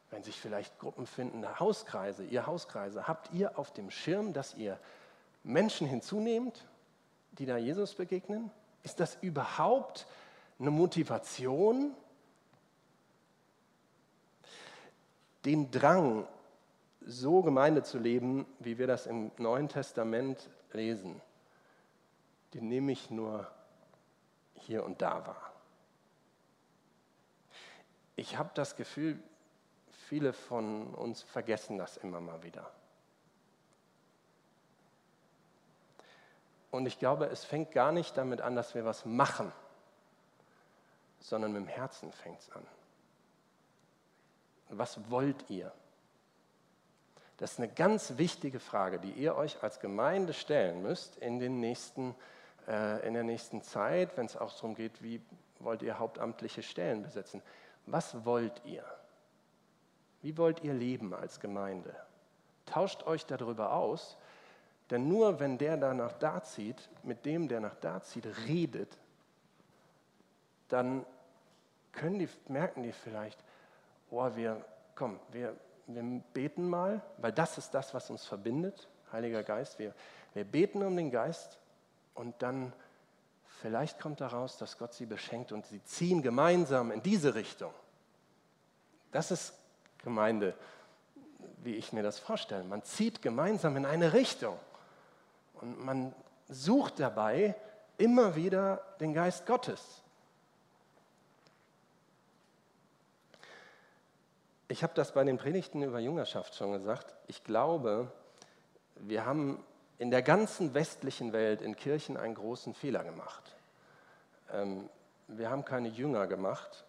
wenn 0.09 0.23
sich 0.23 0.39
vielleicht 0.39 0.79
Gruppen 0.79 1.05
finden, 1.05 1.45
Hauskreise, 1.59 2.23
ihr 2.23 2.47
Hauskreise, 2.47 3.07
habt 3.07 3.33
ihr 3.33 3.59
auf 3.59 3.71
dem 3.73 3.91
Schirm, 3.91 4.33
dass 4.33 4.55
ihr 4.55 4.79
Menschen 5.43 5.85
hinzunehmt, 5.87 6.65
die 7.33 7.45
da 7.45 7.57
Jesus 7.57 7.93
begegnen? 7.93 8.49
Ist 8.83 8.99
das 8.99 9.17
überhaupt 9.21 10.07
eine 10.59 10.71
Motivation? 10.71 11.93
Den 15.45 15.69
Drang, 15.71 16.25
so 17.05 17.41
Gemeinde 17.41 17.83
zu 17.83 17.99
leben, 17.99 18.45
wie 18.59 18.77
wir 18.77 18.87
das 18.87 19.05
im 19.05 19.31
Neuen 19.37 19.69
Testament 19.69 20.49
lesen, 20.73 21.21
den 22.53 22.67
nehme 22.67 22.91
ich 22.91 23.09
nur 23.09 23.49
hier 24.53 24.83
und 24.83 25.01
da 25.01 25.25
wahr. 25.25 25.53
Ich 28.15 28.37
habe 28.37 28.49
das 28.53 28.75
Gefühl, 28.75 29.21
viele 30.07 30.33
von 30.33 30.93
uns 30.93 31.21
vergessen 31.21 31.77
das 31.77 31.97
immer 31.97 32.19
mal 32.19 32.41
wieder. 32.43 32.71
Und 36.71 36.85
ich 36.85 36.99
glaube, 36.99 37.27
es 37.27 37.43
fängt 37.43 37.71
gar 37.71 37.91
nicht 37.91 38.17
damit 38.17 38.41
an, 38.41 38.55
dass 38.55 38.75
wir 38.75 38.85
was 38.85 39.05
machen, 39.05 39.51
sondern 41.19 41.53
mit 41.53 41.63
dem 41.63 41.67
Herzen 41.67 42.11
fängt 42.11 42.39
es 42.39 42.51
an. 42.51 42.65
Was 44.69 45.09
wollt 45.09 45.49
ihr? 45.49 45.71
Das 47.37 47.53
ist 47.53 47.59
eine 47.59 47.69
ganz 47.69 48.17
wichtige 48.17 48.59
Frage, 48.59 48.99
die 48.99 49.11
ihr 49.11 49.35
euch 49.35 49.61
als 49.61 49.79
Gemeinde 49.79 50.33
stellen 50.33 50.81
müsst 50.81 51.17
in 51.17 51.39
den 51.39 51.59
nächsten 51.59 52.07
Jahren 52.07 52.36
in 52.67 53.13
der 53.13 53.23
nächsten 53.23 53.61
Zeit, 53.61 54.17
wenn 54.17 54.25
es 54.25 54.35
auch 54.35 54.53
darum 54.53 54.75
geht, 54.75 55.01
wie 55.01 55.21
wollt 55.59 55.81
ihr 55.81 55.99
hauptamtliche 55.99 56.61
Stellen 56.61 57.03
besetzen. 57.03 57.41
Was 57.85 58.25
wollt 58.25 58.61
ihr? 58.65 58.83
Wie 60.21 60.37
wollt 60.37 60.63
ihr 60.63 60.73
leben 60.73 61.13
als 61.13 61.39
Gemeinde? 61.39 61.95
Tauscht 62.65 63.03
euch 63.03 63.25
darüber 63.25 63.73
aus, 63.73 64.17
denn 64.89 65.07
nur 65.07 65.39
wenn 65.39 65.57
der 65.57 65.77
da 65.77 65.93
nach 65.93 66.13
da 66.13 66.43
zieht, 66.43 66.89
mit 67.03 67.25
dem, 67.25 67.47
der 67.47 67.59
nach 67.59 67.75
da 67.75 68.01
zieht, 68.01 68.27
redet, 68.47 68.97
dann 70.69 71.05
können 71.93 72.19
die, 72.19 72.29
merken 72.47 72.83
die 72.83 72.91
vielleicht, 72.91 73.41
oh, 74.09 74.29
wir, 74.35 74.63
komm, 74.95 75.19
wir, 75.31 75.55
wir 75.87 76.03
beten 76.33 76.69
mal, 76.69 77.01
weil 77.17 77.31
das 77.31 77.57
ist 77.57 77.73
das, 77.73 77.93
was 77.93 78.09
uns 78.09 78.25
verbindet, 78.25 78.89
Heiliger 79.11 79.43
Geist. 79.43 79.79
Wir, 79.79 79.93
wir 80.33 80.43
beten 80.43 80.83
um 80.83 80.95
den 80.97 81.09
Geist 81.09 81.57
und 82.17 82.41
dann 82.41 82.73
vielleicht 83.61 83.99
kommt 83.99 84.21
daraus, 84.21 84.57
dass 84.57 84.77
Gott 84.77 84.93
sie 84.93 85.05
beschenkt 85.05 85.51
und 85.51 85.65
sie 85.65 85.83
ziehen 85.83 86.21
gemeinsam 86.21 86.91
in 86.91 87.01
diese 87.01 87.35
Richtung. 87.35 87.73
Das 89.11 89.31
ist 89.31 89.53
Gemeinde, 89.99 90.55
wie 91.63 91.75
ich 91.75 91.93
mir 91.93 92.03
das 92.03 92.19
vorstelle. 92.19 92.63
Man 92.63 92.83
zieht 92.83 93.21
gemeinsam 93.21 93.77
in 93.77 93.85
eine 93.85 94.13
Richtung 94.13 94.57
und 95.55 95.83
man 95.83 96.13
sucht 96.49 96.99
dabei 96.99 97.55
immer 97.97 98.35
wieder 98.35 98.77
den 98.99 99.13
Geist 99.13 99.45
Gottes. 99.45 100.03
Ich 104.69 104.83
habe 104.83 104.93
das 104.95 105.13
bei 105.13 105.23
den 105.23 105.37
Predigten 105.37 105.81
über 105.81 105.99
Jüngerschaft 105.99 106.55
schon 106.55 106.73
gesagt. 106.73 107.15
Ich 107.27 107.43
glaube, 107.43 108.11
wir 108.95 109.25
haben 109.25 109.63
in 109.99 110.11
der 110.11 110.21
ganzen 110.21 110.73
westlichen 110.73 111.33
Welt 111.33 111.61
in 111.61 111.75
Kirchen 111.75 112.17
einen 112.17 112.35
großen 112.35 112.73
Fehler 112.73 113.03
gemacht. 113.03 113.55
Ähm, 114.51 114.89
wir 115.27 115.49
haben 115.49 115.65
keine 115.65 115.89
Jünger 115.89 116.27
gemacht, 116.27 116.85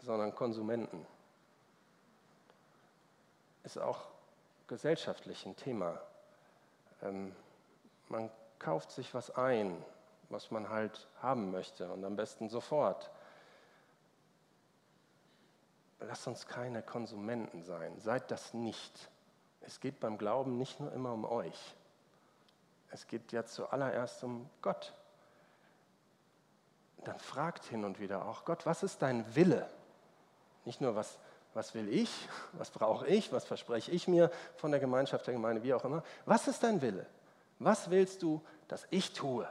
sondern 0.00 0.34
Konsumenten. 0.34 1.06
Ist 3.62 3.78
auch 3.78 4.02
gesellschaftlich 4.66 5.46
ein 5.46 5.56
Thema. 5.56 6.00
Ähm, 7.02 7.34
man 8.08 8.30
kauft 8.58 8.90
sich 8.90 9.14
was 9.14 9.34
ein, 9.36 9.82
was 10.28 10.50
man 10.50 10.68
halt 10.68 11.06
haben 11.22 11.50
möchte 11.50 11.90
und 11.90 12.04
am 12.04 12.16
besten 12.16 12.48
sofort. 12.48 13.10
Lasst 16.00 16.26
uns 16.26 16.46
keine 16.46 16.82
Konsumenten 16.82 17.62
sein, 17.62 17.98
seid 18.00 18.30
das 18.30 18.52
nicht. 18.52 19.08
Es 19.60 19.80
geht 19.80 20.00
beim 20.00 20.18
Glauben 20.18 20.58
nicht 20.58 20.80
nur 20.80 20.92
immer 20.92 21.12
um 21.12 21.24
euch. 21.24 21.74
Es 22.94 23.08
geht 23.08 23.32
ja 23.32 23.44
zuallererst 23.44 24.22
um 24.22 24.48
Gott. 24.62 24.94
dann 27.02 27.18
fragt 27.18 27.64
hin 27.64 27.84
und 27.84 27.98
wieder 27.98 28.24
auch 28.24 28.44
Gott, 28.44 28.64
was 28.66 28.84
ist 28.84 29.02
dein 29.02 29.34
Wille? 29.34 29.68
Nicht 30.64 30.80
nur, 30.80 30.94
was, 30.94 31.18
was 31.54 31.74
will 31.74 31.88
ich, 31.88 32.28
was 32.52 32.70
brauche 32.70 33.06
ich, 33.08 33.32
was 33.32 33.44
verspreche 33.44 33.90
ich 33.90 34.06
mir 34.06 34.30
von 34.56 34.70
der 34.70 34.78
Gemeinschaft 34.78 35.26
der 35.26 35.34
Gemeinde, 35.34 35.64
wie 35.64 35.74
auch 35.74 35.84
immer. 35.84 36.04
Was 36.24 36.46
ist 36.46 36.62
dein 36.62 36.80
Wille? 36.82 37.04
Was 37.58 37.90
willst 37.90 38.22
du, 38.22 38.40
dass 38.68 38.86
ich 38.90 39.12
tue? 39.12 39.46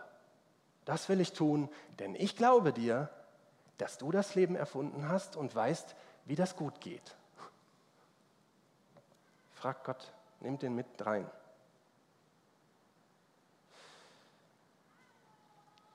Das 0.86 1.10
will 1.10 1.20
ich 1.20 1.34
tun, 1.34 1.70
denn 2.00 2.16
ich 2.16 2.38
glaube 2.38 2.72
dir, 2.72 3.10
dass 3.78 3.98
du 3.98 4.10
das 4.10 4.36
Leben 4.36 4.56
erfunden 4.56 5.10
hast 5.10 5.36
und 5.36 5.54
weißt, 5.54 5.96
wie 6.26 6.36
das 6.36 6.56
gut 6.56 6.80
geht. 6.80 7.16
Frag 9.52 9.84
Gott, 9.84 10.14
nimm 10.40 10.58
den 10.58 10.76
mit 10.76 10.88
rein. 11.06 11.30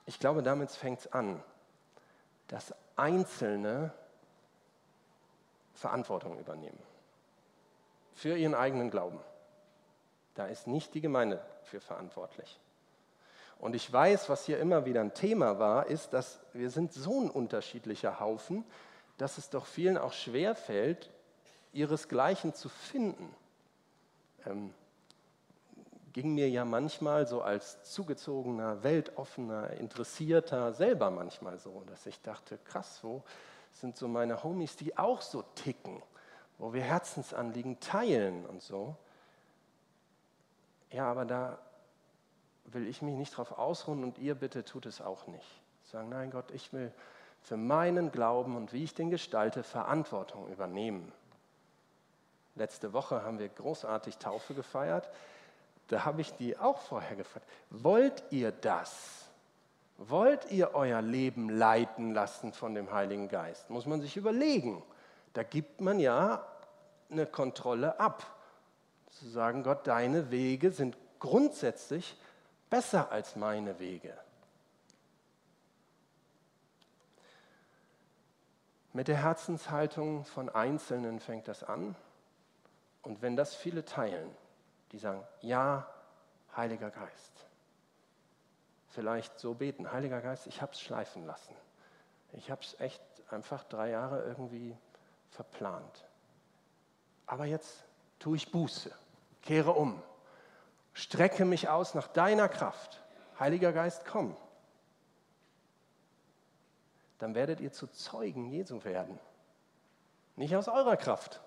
Ich 0.09 0.19
glaube, 0.19 0.43
damit 0.43 0.71
fängt 0.71 1.01
es 1.01 1.13
an, 1.13 1.43
dass 2.47 2.75
Einzelne 2.97 3.93
Verantwortung 5.75 6.39
übernehmen 6.39 6.79
für 8.15 8.35
ihren 8.35 8.55
eigenen 8.55 8.91
Glauben. 8.91 9.21
Da 10.35 10.47
ist 10.47 10.67
nicht 10.67 10.95
die 10.95 11.03
Gemeinde 11.03 11.45
für 11.65 11.83
verantwortlich. 11.83 12.59
Und 13.59 13.75
ich 13.75 13.93
weiß, 13.93 14.31
was 14.31 14.47
hier 14.47 14.59
immer 14.61 14.87
wieder 14.87 15.03
ein 15.03 15.13
Thema 15.13 15.59
war, 15.59 15.89
ist, 15.89 16.15
dass 16.15 16.41
wir 16.55 16.71
sind 16.71 16.95
so 16.95 17.21
ein 17.21 17.29
unterschiedlicher 17.29 18.19
Haufen, 18.19 18.65
dass 19.19 19.37
es 19.37 19.51
doch 19.51 19.67
vielen 19.67 19.99
auch 19.99 20.15
schwer 20.15 20.55
fällt, 20.55 21.11
ihresgleichen 21.75 22.55
zu 22.55 22.71
finden. 22.71 23.37
Ähm, 24.47 24.73
ging 26.21 26.35
mir 26.35 26.51
ja 26.51 26.65
manchmal 26.65 27.29
so 27.29 27.43
als 27.43 27.85
zugezogener, 27.85 28.83
weltoffener, 28.83 29.71
interessierter 29.75 30.73
selber 30.73 31.13
manchmal 31.13 31.61
so, 31.61 31.85
dass 31.87 32.07
ich 32.07 32.21
dachte, 32.23 32.59
krass, 32.65 32.99
wo 33.03 33.23
sind 33.71 33.97
so 33.97 34.09
meine 34.09 34.43
Homies, 34.43 34.75
die 34.75 34.99
auch 34.99 35.21
so 35.21 35.43
ticken, 35.55 36.03
wo 36.59 36.73
wir 36.73 36.83
Herzensanliegen 36.83 37.79
teilen 37.79 38.47
und 38.47 38.63
so. 38.63 38.97
Ja, 40.91 41.09
aber 41.09 41.25
da 41.25 41.59
will 42.65 42.89
ich 42.89 43.01
mich 43.01 43.15
nicht 43.15 43.37
drauf 43.37 43.57
ausruhen 43.57 44.03
und 44.03 44.19
ihr 44.19 44.35
bitte 44.35 44.65
tut 44.65 44.87
es 44.87 45.01
auch 45.01 45.29
nicht. 45.29 45.47
Sagen, 45.85 46.09
nein 46.09 46.33
Gott, 46.33 46.51
ich 46.51 46.73
will 46.73 46.93
für 47.43 47.57
meinen 47.57 48.11
Glauben 48.11 48.57
und 48.57 48.73
wie 48.73 48.83
ich 48.83 48.93
den 48.93 49.11
gestalte 49.11 49.63
Verantwortung 49.63 50.49
übernehmen. 50.49 51.13
Letzte 52.57 52.93
Woche 52.93 53.23
haben 53.23 53.39
wir 53.39 53.49
großartig 53.49 54.19
Taufe 54.19 54.55
gefeiert. 54.55 55.09
Da 55.89 56.05
habe 56.05 56.21
ich 56.21 56.35
die 56.35 56.57
auch 56.59 56.79
vorher 56.79 57.17
gefragt. 57.17 57.47
Wollt 57.71 58.23
ihr 58.31 58.53
das? 58.53 59.29
Wollt 59.97 60.51
ihr 60.51 60.75
euer 60.75 61.03
Leben 61.03 61.49
leiten 61.49 62.15
lassen 62.15 62.53
von 62.53 62.75
dem 62.75 62.93
Heiligen 62.93 63.29
Geist? 63.29 63.69
Muss 63.71 63.87
man 63.87 64.01
sich 64.01 64.17
überlegen. 64.17 64.83
Da 65.33 65.43
gibt 65.43 65.81
man 65.81 65.99
ja 65.99 66.47
eine 67.11 67.27
Kontrolle 67.27 67.99
ab. 67.99 68.25
Zu 69.11 69.29
sagen, 69.29 69.63
Gott, 69.63 69.87
deine 69.87 70.31
Wege 70.31 70.71
sind 70.71 70.97
grundsätzlich 71.19 72.17
besser 72.71 73.11
als 73.11 73.35
meine 73.35 73.79
Wege. 73.81 74.15
Mit 78.93 79.09
der 79.09 79.23
Herzenshaltung 79.23 80.25
von 80.25 80.49
Einzelnen 80.49 81.19
fängt 81.19 81.49
das 81.49 81.65
an. 81.65 81.97
Und 83.03 83.23
wenn 83.23 83.37
das 83.37 83.55
viele 83.55 83.85
teilen, 83.85 84.31
die 84.93 84.99
sagen, 84.99 85.27
ja, 85.41 85.87
Heiliger 86.57 86.91
Geist, 86.91 87.47
vielleicht 88.89 89.39
so 89.39 89.55
beten, 89.55 89.91
Heiliger 89.93 90.21
Geist, 90.21 90.47
ich 90.47 90.63
habe 90.63 90.73
es 90.73 90.81
schleifen 90.81 91.27
lassen. 91.27 91.55
Ich 92.33 92.51
habe 92.51 92.63
es 92.63 92.79
echt 92.81 93.03
einfach 93.31 93.65
drei 93.65 93.91
Jahre 93.91 94.23
irgendwie 94.23 94.77
verplant. 95.31 96.05
Aber 97.27 97.45
jetzt 97.45 97.85
tue 98.19 98.37
ich 98.37 98.51
Buße, 98.51 98.91
kehre 99.43 99.73
um, 99.73 100.03
strecke 100.93 101.45
mich 101.45 101.69
aus 101.69 101.95
nach 101.95 102.09
deiner 102.09 102.49
Kraft. 102.49 103.03
Heiliger 103.39 103.73
Geist, 103.73 104.05
komm. 104.05 104.37
Dann 107.19 107.35
werdet 107.35 107.61
ihr 107.61 107.73
zu 107.73 107.87
Zeugen 107.89 108.47
Jesu 108.47 108.85
werden. 108.85 109.19
Nicht 110.37 110.55
aus 110.55 110.69
eurer 110.69 110.97
Kraft, 110.97 111.41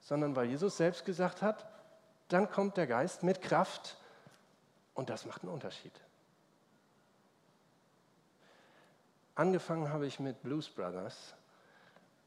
sondern 0.00 0.34
weil 0.34 0.48
Jesus 0.48 0.76
selbst 0.76 1.04
gesagt 1.04 1.42
hat, 1.42 1.66
dann 2.28 2.50
kommt 2.50 2.76
der 2.76 2.86
Geist 2.86 3.22
mit 3.22 3.42
Kraft 3.42 3.96
und 4.94 5.10
das 5.10 5.24
macht 5.26 5.42
einen 5.42 5.52
Unterschied. 5.52 5.92
Angefangen 9.34 9.92
habe 9.92 10.06
ich 10.06 10.18
mit 10.18 10.42
Blues 10.42 10.68
Brothers, 10.68 11.34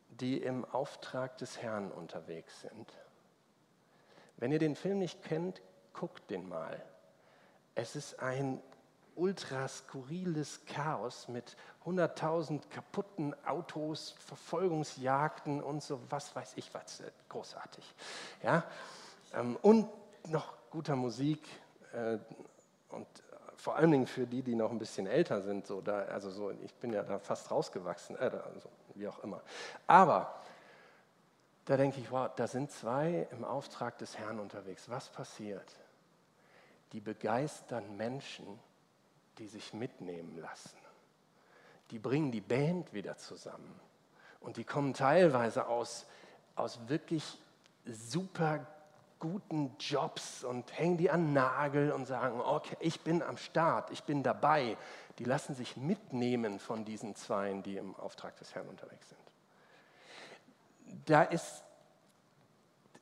die 0.10 0.38
im 0.38 0.66
Auftrag 0.66 1.38
des 1.38 1.62
Herrn 1.62 1.92
unterwegs 1.92 2.62
sind. 2.62 2.92
Wenn 4.38 4.52
ihr 4.52 4.60
den 4.60 4.76
Film 4.76 5.00
nicht 5.00 5.24
kennt, 5.24 5.62
guckt 5.94 6.30
den 6.32 6.48
mal. 6.48 6.82
Es 7.76 7.96
ist 7.96 8.20
ein 8.20 8.62
ultra 9.16 9.68
skurriles 9.68 10.62
Chaos 10.66 11.28
mit 11.28 11.56
100.000 11.86 12.62
kaputten 12.70 13.36
Autos, 13.46 14.16
Verfolgungsjagden 14.26 15.62
und 15.62 15.84
so, 15.84 16.00
was 16.10 16.36
weiß 16.36 16.54
ich 16.56 16.74
was, 16.74 17.02
äh, 17.02 17.12
großartig. 17.30 17.94
Ja? 18.42 18.64
Ähm, 19.34 19.58
und 19.62 19.88
noch 20.30 20.54
guter 20.70 20.96
Musik 20.96 21.41
äh, 21.94 22.17
und 22.89 23.08
vor 23.56 23.76
allen 23.76 23.91
Dingen 23.91 24.08
für 24.08 24.26
die, 24.26 24.41
die 24.41 24.56
noch 24.56 24.72
ein 24.72 24.80
bisschen 24.80 25.06
älter 25.06 25.41
sind, 25.41 25.67
so 25.67 25.82
da, 25.82 26.00
also 26.06 26.32
so, 26.32 26.50
ich 26.50 26.74
bin 26.76 26.94
ja 26.94 27.04
da 27.04 27.20
fast 27.20 27.52
rausgewachsen, 27.52 28.15
äh, 28.15 28.32
also, 28.44 28.70
wie 28.96 29.08
auch 29.08 29.24
immer. 29.24 29.41
Aber 29.86 30.41
da 31.65 31.78
denke 31.78 32.00
ich, 32.00 32.12
wow, 32.12 32.30
da 32.36 32.48
sind 32.48 32.72
zwei 32.72 33.28
im 33.32 33.46
Auftrag 33.46 34.00
des 34.00 34.17
Herrn 34.17 34.39
unterwegs. 34.39 34.89
Was 34.89 35.10
passiert? 35.10 35.76
Die 36.91 37.00
begeistern 37.00 37.96
Menschen, 37.98 38.60
die 39.38 39.48
sich 39.48 39.74
mitnehmen 39.74 40.38
lassen. 40.39 40.78
Die 41.91 42.00
bringen 42.00 42.32
die 42.32 42.41
Band 42.41 42.94
wieder 42.94 43.17
zusammen. 43.17 43.80
Und 44.39 44.58
die 44.58 44.63
kommen 44.63 44.96
teilweise 44.96 45.67
aus, 45.67 46.08
aus 46.56 46.80
wirklich 46.88 47.38
super 47.86 48.65
guten 49.21 49.73
Jobs 49.79 50.43
und 50.43 50.77
hängen 50.77 50.97
die 50.97 51.10
an 51.10 51.31
Nagel 51.31 51.93
und 51.93 52.05
sagen, 52.05 52.41
okay, 52.41 52.75
ich 52.81 52.99
bin 52.99 53.23
am 53.23 53.38
Start, 53.38 53.89
ich 53.91 54.03
bin 54.03 54.21
dabei. 54.21 54.75
Die 55.19 55.23
lassen 55.23 55.55
sich 55.55 55.77
mitnehmen 55.77 56.60
von 56.60 56.84
diesen 56.84 57.15
Zweien, 57.15 57.63
die 57.63 57.77
im 57.77 57.95
Auftrag 57.95 58.36
des 58.36 58.53
Herrn 58.53 58.67
unterwegs 58.67 59.07
sind 59.07 59.21
da 61.05 61.23
ist 61.23 61.63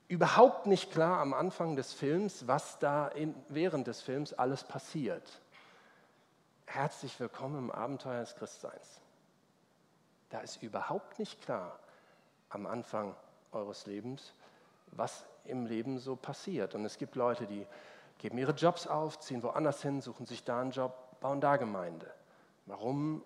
überhaupt 0.08 0.66
nicht 0.66 0.92
klar 0.92 1.20
am 1.20 1.34
Anfang 1.34 1.76
des 1.76 1.94
Films, 1.94 2.48
was 2.48 2.80
da 2.80 3.08
in, 3.08 3.36
während 3.50 3.88
des 3.88 4.02
Films 4.02 4.34
alles 4.34 4.64
passiert. 4.64 5.42
Herzlich 6.66 7.20
willkommen 7.20 7.58
im 7.58 7.72
Abenteuer 7.72 8.22
des 8.22 8.36
Christseins. 8.36 9.02
Da 10.30 10.40
ist 10.42 10.62
überhaupt 10.62 11.20
nicht 11.20 11.42
klar 11.42 11.80
am 12.50 12.66
Anfang 12.66 13.16
eures 13.52 13.86
Lebens, 13.86 14.34
was 14.88 15.26
im 15.50 15.66
Leben 15.66 16.00
so 16.00 16.16
passiert. 16.16 16.76
Und 16.76 16.86
es 16.86 16.98
gibt 16.98 17.16
Leute, 17.16 17.48
die 17.48 17.66
geben 18.18 18.38
ihre 18.38 18.54
Jobs 18.54 18.88
auf, 18.88 19.20
ziehen 19.20 19.44
woanders 19.44 19.82
hin, 19.82 20.02
suchen 20.02 20.26
sich 20.26 20.44
da 20.44 20.62
einen 20.62 20.72
Job, 20.72 21.20
bauen 21.20 21.42
da 21.42 21.58
Gemeinde. 21.58 22.12
Warum? 22.66 23.24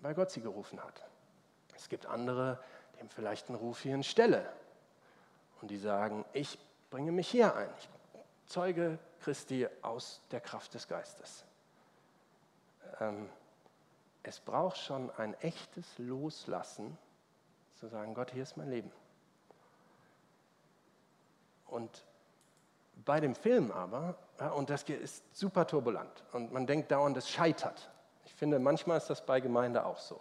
Weil 0.00 0.14
Gott 0.14 0.30
sie 0.30 0.40
gerufen 0.40 0.82
hat. 0.82 1.04
Es 1.76 1.88
gibt 1.88 2.06
andere, 2.06 2.58
haben 3.02 3.08
vielleicht 3.08 3.48
einen 3.48 3.58
Ruf 3.58 3.80
hier 3.80 3.94
in 3.94 4.04
Stelle. 4.04 4.48
Und 5.60 5.70
die 5.70 5.78
sagen, 5.78 6.24
ich 6.32 6.58
bringe 6.90 7.12
mich 7.12 7.28
hier 7.28 7.54
ein. 7.54 7.68
Ich 7.78 7.88
zeuge 8.46 8.98
Christi 9.20 9.66
aus 9.82 10.20
der 10.30 10.40
Kraft 10.40 10.74
des 10.74 10.86
Geistes. 10.86 11.44
Ähm, 13.00 13.28
es 14.22 14.38
braucht 14.38 14.78
schon 14.78 15.10
ein 15.12 15.34
echtes 15.40 15.98
Loslassen, 15.98 16.96
zu 17.80 17.88
sagen, 17.88 18.14
Gott, 18.14 18.30
hier 18.30 18.44
ist 18.44 18.56
mein 18.56 18.70
Leben. 18.70 18.92
Und 21.72 22.04
bei 23.04 23.20
dem 23.20 23.34
Film 23.34 23.70
aber, 23.70 24.16
ja, 24.38 24.50
und 24.50 24.70
das 24.70 24.82
ist 24.84 25.24
super 25.36 25.66
turbulent 25.66 26.24
und 26.32 26.52
man 26.52 26.66
denkt 26.66 26.90
dauernd, 26.90 27.16
es 27.16 27.28
scheitert. 27.28 27.90
Ich 28.24 28.34
finde, 28.34 28.58
manchmal 28.58 28.98
ist 28.98 29.08
das 29.08 29.24
bei 29.24 29.40
Gemeinde 29.40 29.84
auch 29.84 29.98
so. 29.98 30.20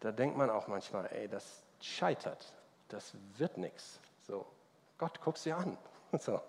Da 0.00 0.12
denkt 0.12 0.36
man 0.36 0.50
auch 0.50 0.68
manchmal, 0.68 1.06
ey, 1.12 1.26
das, 1.28 1.62
scheitert. 1.80 2.44
Das 2.88 3.12
wird 3.36 3.58
nichts. 3.58 4.00
So, 4.26 4.46
Gott, 4.96 5.20
guck 5.22 5.36
sie 5.38 5.52
an. 5.52 5.76
So, 6.18 6.40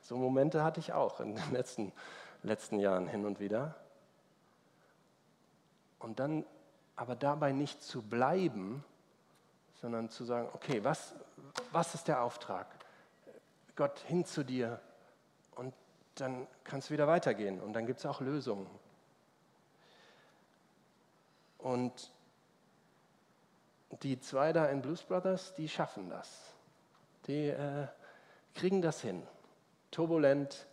so 0.00 0.16
Momente 0.16 0.64
hatte 0.64 0.80
ich 0.80 0.92
auch 0.92 1.20
in 1.20 1.36
den 1.36 1.52
letzten, 1.52 1.92
letzten 2.42 2.80
Jahren 2.80 3.06
hin 3.06 3.24
und 3.24 3.38
wieder. 3.38 3.76
Und 6.00 6.18
dann 6.18 6.44
aber 6.96 7.14
dabei 7.14 7.52
nicht 7.52 7.80
zu 7.80 8.02
bleiben, 8.02 8.84
sondern 9.80 10.10
zu 10.10 10.24
sagen, 10.24 10.48
okay, 10.52 10.82
was, 10.82 11.14
was 11.70 11.94
ist 11.94 12.08
der 12.08 12.22
Auftrag? 12.24 12.66
Gott 13.76 13.98
hin 14.00 14.24
zu 14.24 14.44
dir 14.44 14.80
und 15.56 15.74
dann 16.16 16.46
kann 16.62 16.78
es 16.78 16.90
wieder 16.90 17.06
weitergehen 17.06 17.60
und 17.60 17.72
dann 17.72 17.86
gibt 17.86 17.98
es 17.98 18.06
auch 18.06 18.20
Lösungen. 18.20 18.68
Und 21.58 22.12
die 24.02 24.20
zwei 24.20 24.52
da 24.52 24.66
in 24.66 24.82
Blues 24.82 25.02
Brothers, 25.02 25.54
die 25.54 25.68
schaffen 25.68 26.10
das. 26.10 26.54
Die 27.26 27.48
äh, 27.48 27.86
kriegen 28.54 28.82
das 28.82 29.00
hin. 29.00 29.22
Turbulent, 29.90 30.66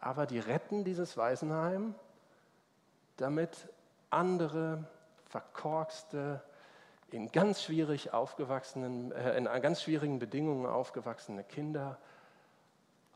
aber 0.00 0.26
die 0.26 0.38
retten 0.38 0.84
dieses 0.84 1.16
Waisenheim, 1.16 1.94
damit 3.16 3.68
andere 4.10 4.84
verkorkste, 5.28 6.42
in 7.10 7.30
ganz 7.30 7.62
schwierig 7.62 8.12
aufgewachsenen, 8.12 9.12
äh, 9.12 9.36
in 9.36 9.44
ganz 9.44 9.82
schwierigen 9.82 10.18
Bedingungen 10.18 10.66
aufgewachsene 10.66 11.44
Kinder 11.44 11.98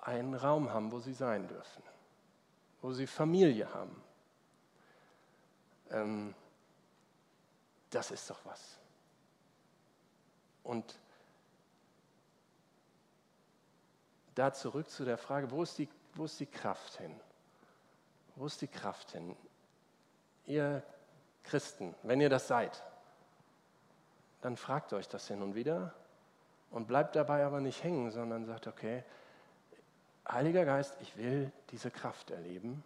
einen 0.09 0.35
Raum 0.35 0.73
haben, 0.73 0.91
wo 0.91 1.01
sie 1.01 1.13
sein 1.13 1.47
dürfen, 1.47 1.83
wo 2.81 2.93
sie 2.93 3.07
Familie 3.07 3.73
haben. 3.73 4.03
Ähm, 5.91 6.35
das 7.91 8.11
ist 8.11 8.29
doch 8.31 8.41
was. 8.45 8.79
Und 10.65 10.99
da 14.35 14.53
zurück 14.53 14.89
zu 14.91 15.05
der 15.05 15.19
Frage, 15.19 15.51
wo 15.51 15.63
ist 15.63 15.79
die, 15.79 15.89
wo 16.15 16.25
ist 16.25 16.41
die 16.41 16.47
Kraft 16.47 16.97
hin? 16.99 17.15
Wo 18.37 18.47
ist 18.47 18.61
die 18.63 18.69
Kraft 18.69 19.11
hin? 19.11 19.37
Ihr 20.47 20.83
Christen, 21.43 21.95
wenn 22.03 22.21
ihr 22.21 22.31
das 22.31 22.49
seid, 22.49 22.83
dann 24.41 24.57
fragt 24.57 24.93
euch 24.93 25.09
das 25.09 25.29
hin 25.29 25.43
und 25.43 25.55
wieder 25.55 25.93
und 26.71 26.87
bleibt 26.87 27.17
dabei 27.17 27.45
aber 27.45 27.61
nicht 27.61 27.83
hängen, 27.83 28.11
sondern 28.11 28.45
sagt, 28.45 28.67
okay, 28.67 29.03
Heiliger 30.31 30.65
Geist, 30.65 30.97
ich 31.01 31.17
will 31.17 31.51
diese 31.71 31.91
Kraft 31.91 32.31
erleben, 32.31 32.85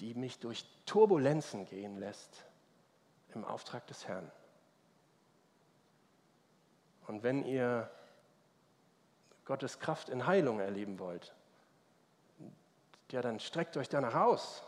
die 0.00 0.14
mich 0.14 0.40
durch 0.40 0.66
Turbulenzen 0.84 1.64
gehen 1.66 1.98
lässt 1.98 2.44
im 3.34 3.44
Auftrag 3.44 3.86
des 3.86 4.08
Herrn. 4.08 4.30
Und 7.06 7.22
wenn 7.22 7.44
ihr 7.44 7.90
Gottes 9.44 9.78
Kraft 9.78 10.08
in 10.08 10.26
Heilung 10.26 10.60
erleben 10.60 10.98
wollt, 10.98 11.34
ja, 13.10 13.20
dann 13.20 13.38
streckt 13.38 13.76
euch 13.76 13.88
danach 13.88 14.14
aus. 14.14 14.62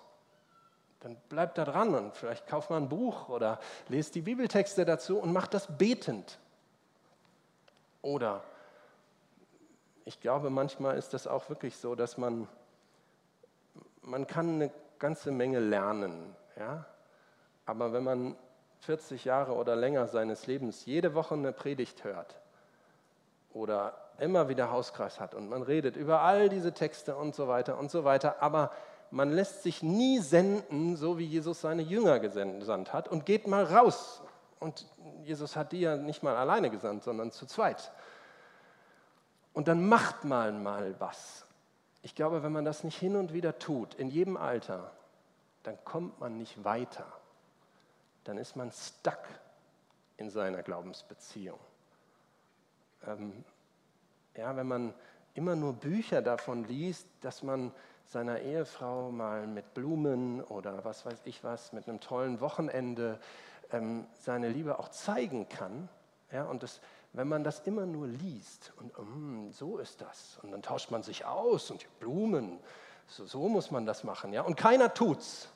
Dann 1.01 1.17
bleibt 1.29 1.59
da 1.59 1.65
dran 1.65 1.95
und 1.95 2.17
vielleicht 2.17 2.47
kauft 2.47 2.71
mal 2.71 2.77
ein 2.77 2.89
Buch 2.89 3.29
oder 3.29 3.59
lest 3.89 4.15
die 4.15 4.23
Bibeltexte 4.23 4.85
dazu 4.85 5.19
und 5.19 5.33
macht 5.33 5.55
das 5.55 5.79
betend. 5.79 6.39
Oder 8.03 8.45
ich 10.05 10.21
glaube, 10.21 10.51
manchmal 10.51 10.97
ist 10.97 11.15
das 11.15 11.27
auch 11.27 11.49
wirklich 11.49 11.77
so, 11.77 11.95
dass 11.95 12.19
man, 12.19 12.47
man 14.03 14.27
kann 14.27 14.55
eine 14.55 14.71
ganze 14.99 15.31
Menge 15.33 15.61
lernen. 15.61 16.35
Ja? 16.59 16.85
Aber 17.67 17.93
wenn 17.93 18.05
man 18.05 18.37
40 18.81 19.25
Jahre 19.25 19.55
oder 19.55 19.77
länger 19.77 20.07
seines 20.07 20.47
Lebens 20.47 20.85
jede 20.85 21.15
Woche 21.15 21.35
eine 21.35 21.53
Predigt 21.53 22.05
hört 22.05 22.39
oder 23.53 23.95
immer 24.19 24.49
wieder 24.49 24.71
Hauskreis 24.71 25.21
hat 25.21 25.35
und 25.35 25.49
man 25.49 25.63
redet 25.63 25.97
über 25.97 26.21
all 26.21 26.49
diese 26.49 26.73
Texte 26.73 27.17
und 27.17 27.35
so 27.35 27.49
weiter 27.49 27.79
und 27.79 27.91
so 27.91 28.05
weiter, 28.05 28.43
aber 28.43 28.71
man 29.11 29.31
lässt 29.31 29.63
sich 29.63 29.83
nie 29.83 30.19
senden, 30.19 30.97
so 30.97 31.19
wie 31.19 31.25
Jesus 31.25 31.61
seine 31.61 31.83
Jünger 31.83 32.19
gesandt 32.19 32.93
hat 32.93 33.09
und 33.09 33.27
geht 33.27 33.47
mal 33.47 33.65
raus. 33.65 34.23
Und 34.61 34.87
Jesus 35.23 35.57
hat 35.57 35.73
die 35.73 35.81
ja 35.81 35.97
nicht 35.97 36.23
mal 36.23 36.37
alleine 36.37 36.71
gesandt, 36.71 37.05
sondern 37.05 37.31
zu 37.31 37.47
zweit. 37.47 37.93
Und 39.55 39.69
dann 39.69 39.89
macht 39.89 40.25
mal 40.25 40.53
mal 40.53 40.95
was. 40.99 41.47
Ich 42.03 42.15
glaube, 42.15 42.43
wenn 42.43 42.53
man 42.53 42.67
das 42.67 42.85
nicht 42.85 42.99
hin 42.99 43.17
und 43.17 43.33
wieder 43.33 43.59
tut, 43.59 43.95
in 43.95 44.11
jedem 44.11 44.37
Alter, 44.37 44.91
dann 45.63 45.83
kommt 45.85 46.21
man 46.21 46.37
nicht 46.37 46.63
weiter. 46.65 47.07
Dann 48.25 48.37
ist 48.37 48.57
man 48.57 48.71
stuck 48.71 49.23
in 50.19 50.29
seiner 50.29 50.63
Glaubensbeziehung. 50.63 51.59
Ähm, 53.07 53.45
ja, 54.37 54.55
wenn 54.57 54.67
man 54.67 54.95
immer 55.35 55.57
nur 55.57 55.73
Bücher 55.73 56.21
davon 56.21 56.65
liest, 56.65 57.07
dass 57.21 57.43
man 57.43 57.73
seiner 58.07 58.41
Ehefrau 58.41 59.11
mal 59.11 59.47
mit 59.47 59.73
Blumen 59.73 60.43
oder 60.43 60.85
was 60.85 61.07
weiß 61.07 61.23
ich 61.25 61.43
was, 61.43 61.73
mit 61.73 61.89
einem 61.89 62.01
tollen 62.01 62.41
Wochenende 62.41 63.19
ähm, 63.73 64.07
seine 64.21 64.49
Liebe 64.49 64.79
auch 64.79 64.89
zeigen 64.91 65.49
kann. 65.49 65.89
Ja, 66.31 66.45
und 66.45 66.63
das, 66.63 66.81
wenn 67.15 67.29
man 67.29 67.43
das 67.43 67.61
immer 67.61 67.87
nur 67.87 68.07
liest 68.07 68.73
und 68.77 68.97
um, 68.99 69.51
so 69.53 69.79
ist 69.79 70.03
das 70.03 70.39
und 70.43 70.53
dann 70.53 70.63
tauscht 70.63 70.91
man 70.91 71.03
sich 71.03 71.25
aus 71.25 71.71
und 71.71 71.87
Blumen, 71.99 72.61
so, 73.07 73.25
so 73.25 73.49
muss 73.49 73.71
man 73.71 73.87
das 73.87 74.05
machen, 74.05 74.33
ja, 74.33 74.43
und 74.43 74.57
keiner 74.57 74.93
tut's. 74.93 75.49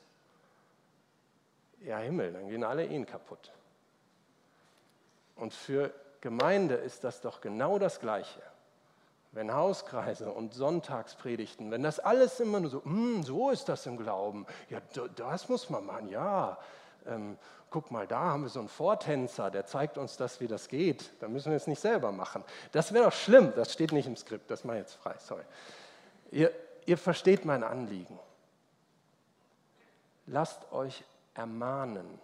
Ja, 1.81 1.99
Himmel, 1.99 2.33
dann 2.33 2.49
gehen 2.49 2.63
alle 2.63 2.85
Ehen 2.85 3.05
kaputt. 3.05 3.53
Und 5.35 5.53
für 5.53 5.93
Gemeinde 6.19 6.75
ist 6.75 7.05
das 7.05 7.21
doch 7.21 7.39
genau 7.39 7.79
das 7.79 8.01
Gleiche 8.01 8.41
wenn 9.31 9.53
Hauskreise 9.53 10.31
und 10.31 10.53
Sonntagspredigten, 10.53 11.69
wenn 11.71 11.83
das 11.83 11.99
alles 11.99 12.39
immer 12.39 12.59
nur 12.59 12.69
so, 12.69 12.81
mm, 12.83 13.23
so 13.23 13.51
ist 13.51 13.69
das 13.69 13.85
im 13.85 13.97
Glauben, 13.97 14.45
ja, 14.69 14.79
das 15.15 15.49
muss 15.49 15.69
man 15.69 15.85
machen, 15.85 16.09
ja. 16.09 16.57
Ähm, 17.05 17.37
guck 17.69 17.91
mal, 17.91 18.07
da 18.07 18.19
haben 18.19 18.43
wir 18.43 18.49
so 18.49 18.59
einen 18.59 18.69
Vortänzer, 18.69 19.51
der 19.51 19.65
zeigt 19.65 19.97
uns 19.97 20.17
das, 20.17 20.39
wie 20.39 20.47
das 20.47 20.67
geht. 20.67 21.11
Da 21.19 21.27
müssen 21.27 21.51
wir 21.51 21.57
es 21.57 21.67
nicht 21.67 21.81
selber 21.81 22.11
machen. 22.11 22.43
Das 22.71 22.93
wäre 22.93 23.05
doch 23.05 23.13
schlimm, 23.13 23.53
das 23.55 23.73
steht 23.73 23.91
nicht 23.91 24.07
im 24.07 24.15
Skript, 24.15 24.49
das 24.49 24.63
mache 24.63 24.77
ich 24.77 24.81
jetzt 24.81 24.95
frei, 24.95 25.15
sorry. 25.19 25.43
Ihr, 26.31 26.51
ihr 26.85 26.97
versteht 26.97 27.45
mein 27.45 27.63
Anliegen. 27.63 28.19
Lasst 30.25 30.71
euch 30.71 31.03
ermahnen, 31.33 32.19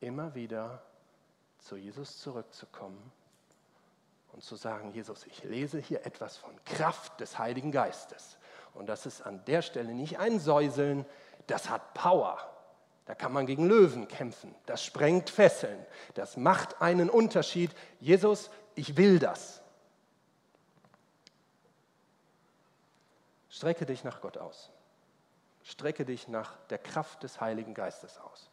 immer 0.00 0.34
wieder 0.34 0.82
zu 1.58 1.76
Jesus 1.76 2.18
zurückzukommen 2.18 3.12
und 4.32 4.42
zu 4.42 4.56
sagen, 4.56 4.92
Jesus, 4.92 5.26
ich 5.26 5.44
lese 5.44 5.78
hier 5.78 6.06
etwas 6.06 6.36
von 6.36 6.52
Kraft 6.64 7.20
des 7.20 7.38
Heiligen 7.38 7.72
Geistes. 7.72 8.38
Und 8.74 8.88
das 8.88 9.04
ist 9.04 9.22
an 9.22 9.44
der 9.46 9.62
Stelle 9.62 9.92
nicht 9.92 10.18
ein 10.18 10.38
Säuseln, 10.38 11.04
das 11.46 11.68
hat 11.68 11.94
Power. 11.94 12.38
Da 13.10 13.16
kann 13.16 13.32
man 13.32 13.44
gegen 13.44 13.66
Löwen 13.66 14.06
kämpfen. 14.06 14.54
Das 14.66 14.84
sprengt 14.84 15.30
Fesseln. 15.30 15.84
Das 16.14 16.36
macht 16.36 16.80
einen 16.80 17.10
Unterschied. 17.10 17.74
Jesus, 17.98 18.52
ich 18.76 18.96
will 18.96 19.18
das. 19.18 19.62
Strecke 23.48 23.84
dich 23.84 24.04
nach 24.04 24.20
Gott 24.20 24.38
aus. 24.38 24.70
Strecke 25.64 26.04
dich 26.04 26.28
nach 26.28 26.56
der 26.68 26.78
Kraft 26.78 27.24
des 27.24 27.40
Heiligen 27.40 27.74
Geistes 27.74 28.16
aus. 28.16 28.48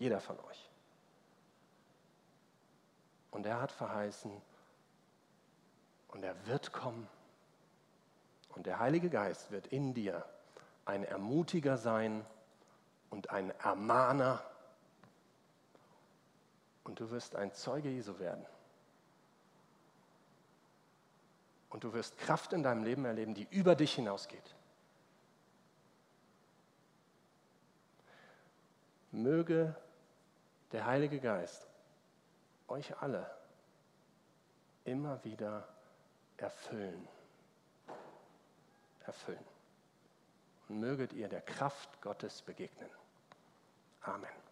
Jeder 0.00 0.18
von 0.18 0.40
euch. 0.40 0.70
Und 3.30 3.46
er 3.46 3.60
hat 3.60 3.70
verheißen, 3.70 4.32
und 6.08 6.24
er 6.24 6.34
wird 6.48 6.72
kommen. 6.72 7.06
Und 8.56 8.66
der 8.66 8.80
Heilige 8.80 9.08
Geist 9.08 9.52
wird 9.52 9.68
in 9.68 9.94
dir 9.94 10.24
ein 10.84 11.04
Ermutiger 11.04 11.78
sein 11.78 12.26
und 13.10 13.30
ein 13.30 13.50
Ermahner. 13.60 14.42
Und 16.84 17.00
du 17.00 17.10
wirst 17.10 17.36
ein 17.36 17.52
Zeuge 17.52 17.90
Jesu 17.90 18.18
werden. 18.18 18.44
Und 21.68 21.84
du 21.84 21.92
wirst 21.92 22.18
Kraft 22.18 22.52
in 22.52 22.62
deinem 22.62 22.82
Leben 22.82 23.04
erleben, 23.04 23.34
die 23.34 23.46
über 23.50 23.76
dich 23.76 23.94
hinausgeht. 23.94 24.56
Möge 29.12 29.74
der 30.72 30.86
Heilige 30.86 31.20
Geist 31.20 31.66
euch 32.68 32.96
alle 33.00 33.30
immer 34.84 35.22
wieder 35.24 35.68
erfüllen. 36.36 37.08
Erfüllen. 39.04 39.44
Und 40.68 40.78
möget 40.78 41.12
ihr 41.12 41.28
der 41.28 41.42
Kraft 41.42 42.00
Gottes 42.00 42.42
begegnen. 42.42 42.88
Amen. 44.08 44.49